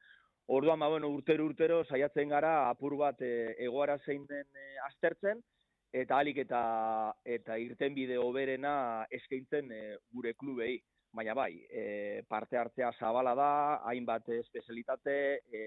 [0.50, 5.44] Orduan, ba, bueno, urtero urtero saiatzen gara apur bat e, egoara zein den e, aztertzen,
[5.94, 6.62] eta alik eta,
[7.26, 9.82] eta irten bide oberena eskaintzen e,
[10.14, 10.80] gure klubei.
[11.12, 13.52] Baina bai, e, parte hartzea zabala da,
[13.90, 15.64] hainbat espezialitate, e,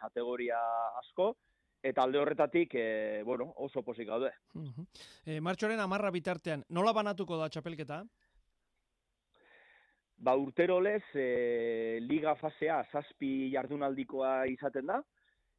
[0.00, 0.56] kategoria
[1.02, 1.34] asko,
[1.82, 4.32] eta alde horretatik, e, bueno, oso posik gaude.
[4.54, 4.86] Uh -huh.
[5.24, 8.04] e, martxoren amarra bitartean, nola banatuko da txapelketa?
[10.16, 15.02] Ba, urtero lez, e, liga fasea zazpi jardunaldikoa izaten da,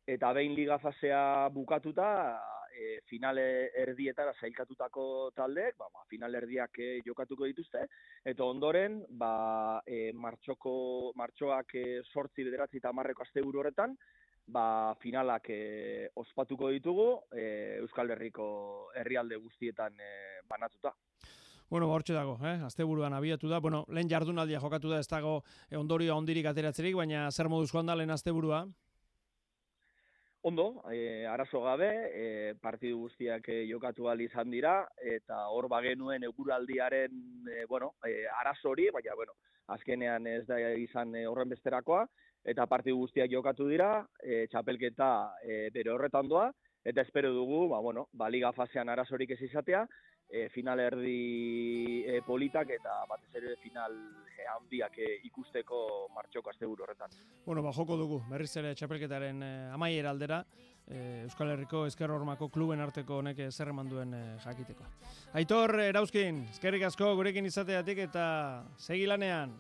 [0.08, 2.42] eta behin liga fasea bukatuta,
[2.74, 7.88] e, finale erdietara zailkatutako taldeek, ba, ba, finale erdiak e, jokatuko dituzte,
[8.26, 13.98] eta ondoren, ba, e, martxoko, martxoak e, sortzi bederatzi eta marreko azte horretan,
[14.48, 20.14] ba, finalak e, ospatuko ditugu e, Euskal Herriko herrialde guztietan e,
[20.48, 20.94] banatuta.
[21.70, 22.56] Bueno, hortxe dago, eh?
[22.64, 23.60] asteburuan abiatu da.
[23.60, 27.96] Bueno, lehen jardunaldia jokatu da, ez dago eh, ondorio ondirik ateratzerik, baina zer moduzko da
[27.96, 28.62] lehen asteburua?
[30.48, 37.12] Ondo, e, arazo gabe, e, partidu guztiak e, jokatu izan dira, eta hor bagenuen eguraldiaren
[37.52, 39.34] e, bueno, e, arazo hori, baina bueno,
[39.68, 42.06] azkenean ez da izan horren besterakoa,
[42.46, 45.10] eta partidu guztiak jokatu dira, e, txapelketa
[45.44, 46.48] e, bere horretan doa,
[46.86, 49.84] eta espero dugu, ba, bueno, ba, liga fasean arazorik ez izatea,
[50.30, 53.96] e, final erdi e, politak eta batez ere final
[54.28, 57.14] e, handiak e, ikusteko martxoko asteburu horretan.
[57.46, 60.42] Bueno, ba, joko dugu, berriz ere txapelketaren e, amaiera aldera,
[60.88, 64.88] e, Euskal Herriko Ezker Hormako kluben arteko honek zer eman duen e, jakiteko.
[65.40, 68.28] Aitor, erauzkin, eskerrik asko gurekin izateatik eta
[68.78, 69.56] segi lanean.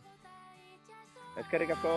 [1.37, 1.95] Eskerrik asko.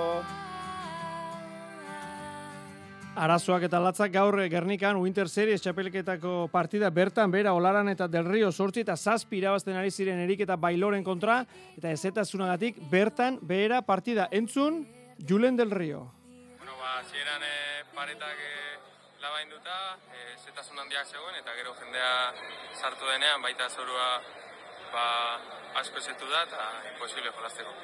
[3.19, 8.53] Arazoak eta latzak gaur Gernikan Winter Series txapelketako partida bertan bera Olaran eta Del Rio
[8.53, 11.41] sortzi eta zazpi irabazten ari ziren erik eta bailoren kontra
[11.77, 14.87] eta ezetazunagatik bertan behera partida entzun
[15.27, 16.07] Julen Del Rio.
[16.59, 18.55] Bueno, ba, zieran eh, paretak e,
[19.21, 22.15] labain duta, e, ezetasun handiak zegoen eta gero jendea
[22.79, 24.21] sartu denean baita zorua
[24.95, 25.07] ba,
[25.83, 27.75] asko ezetu da eta imposible jolazteko.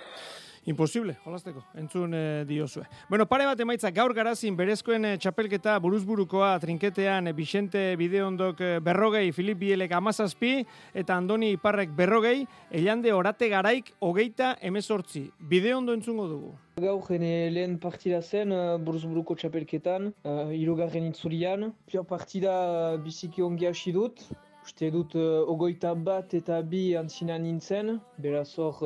[0.67, 2.83] Imposible, jolasteko, entzun e, diozue.
[3.09, 8.71] Bueno, pare bat emaitza gaur garazin berezkoen e, txapelketa buruzburukoa trinketean e, Bixente Bideondok e,
[8.83, 10.57] berrogei, Filip Bielek amazazpi
[10.91, 12.41] eta Andoni Iparrek berrogei,
[12.75, 15.29] elande orate garaik hogeita emezortzi.
[15.39, 16.51] Bideondo entzungo dugu.
[16.83, 21.71] Gau jene lehen partida zen uh, buruzburuko txapelketan, uh, irugarren itzulian.
[21.87, 24.27] Pio partida uh, biziki ongi hasi dut.
[24.67, 27.95] Uste dut uh, ogoita bat eta bi antzina nintzen.
[28.21, 28.83] Beraz hor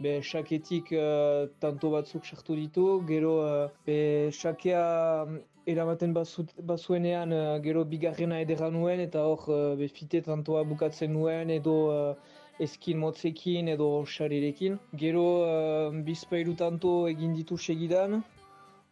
[0.00, 4.84] be xaketik uh, tanto batzuk sartu ditu, gero uh, be xakea
[5.26, 6.14] mm, eramaten
[6.70, 11.76] bazuenean uh, gero bigarrena edera nuen eta hor uh, be fite tantoa bukatzen nuen edo
[11.92, 12.14] uh,
[12.60, 14.78] eskin motzekin edo xarirekin.
[15.04, 18.22] Gero uh, bizpailu tanto egin ditu segidan,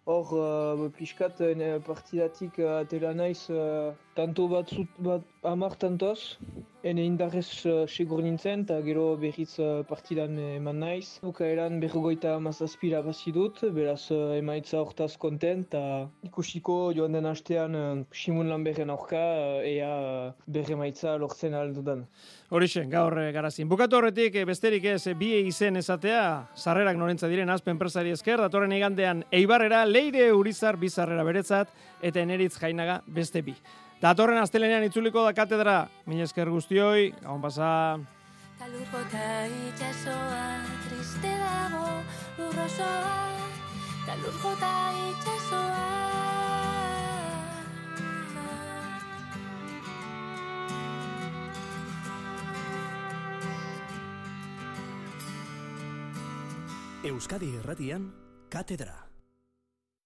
[0.06, 6.36] hor uh, pixkat uh, partidatik uh, atela naiz uh, tanto batzut, bat, amar tantoz,
[6.84, 11.18] ene indarrez uh, segur nintzen, eta gero berriz uh, partidan eman naiz.
[11.24, 17.76] Bukaeran berrogoita mazazpira bazi dut, beraz uh, emaitza hortaz kontent, eta ikusiko joan den hastean
[17.76, 22.06] uh, Simun Lamberren aurka, uh, ea uh, berre maitza lortzen aldudan.
[22.50, 23.68] Horixe, gaur eh, garazin.
[23.70, 26.22] Bukatu horretik eh, besterik ez eh, bi izen esatea,
[26.58, 31.70] sarrerak norentza diren azpen enpresari esker, datorren igandean Eibarrera, Leire Urizar bizarrera beretzat,
[32.02, 33.54] eta eneritz jainaga beste bi.
[34.00, 35.74] Datorren astelenean itzuliko da katedra,
[36.08, 37.68] mila esker guztioi, gauan pasa.
[38.56, 39.26] Talurgota
[39.68, 40.40] itxasoa
[40.84, 41.84] triste dago
[42.38, 43.18] lurrosoa
[44.06, 44.72] Talurgota
[45.10, 45.86] itxasoa
[57.04, 58.10] Euskadi Irratian,
[58.52, 59.09] Katedra.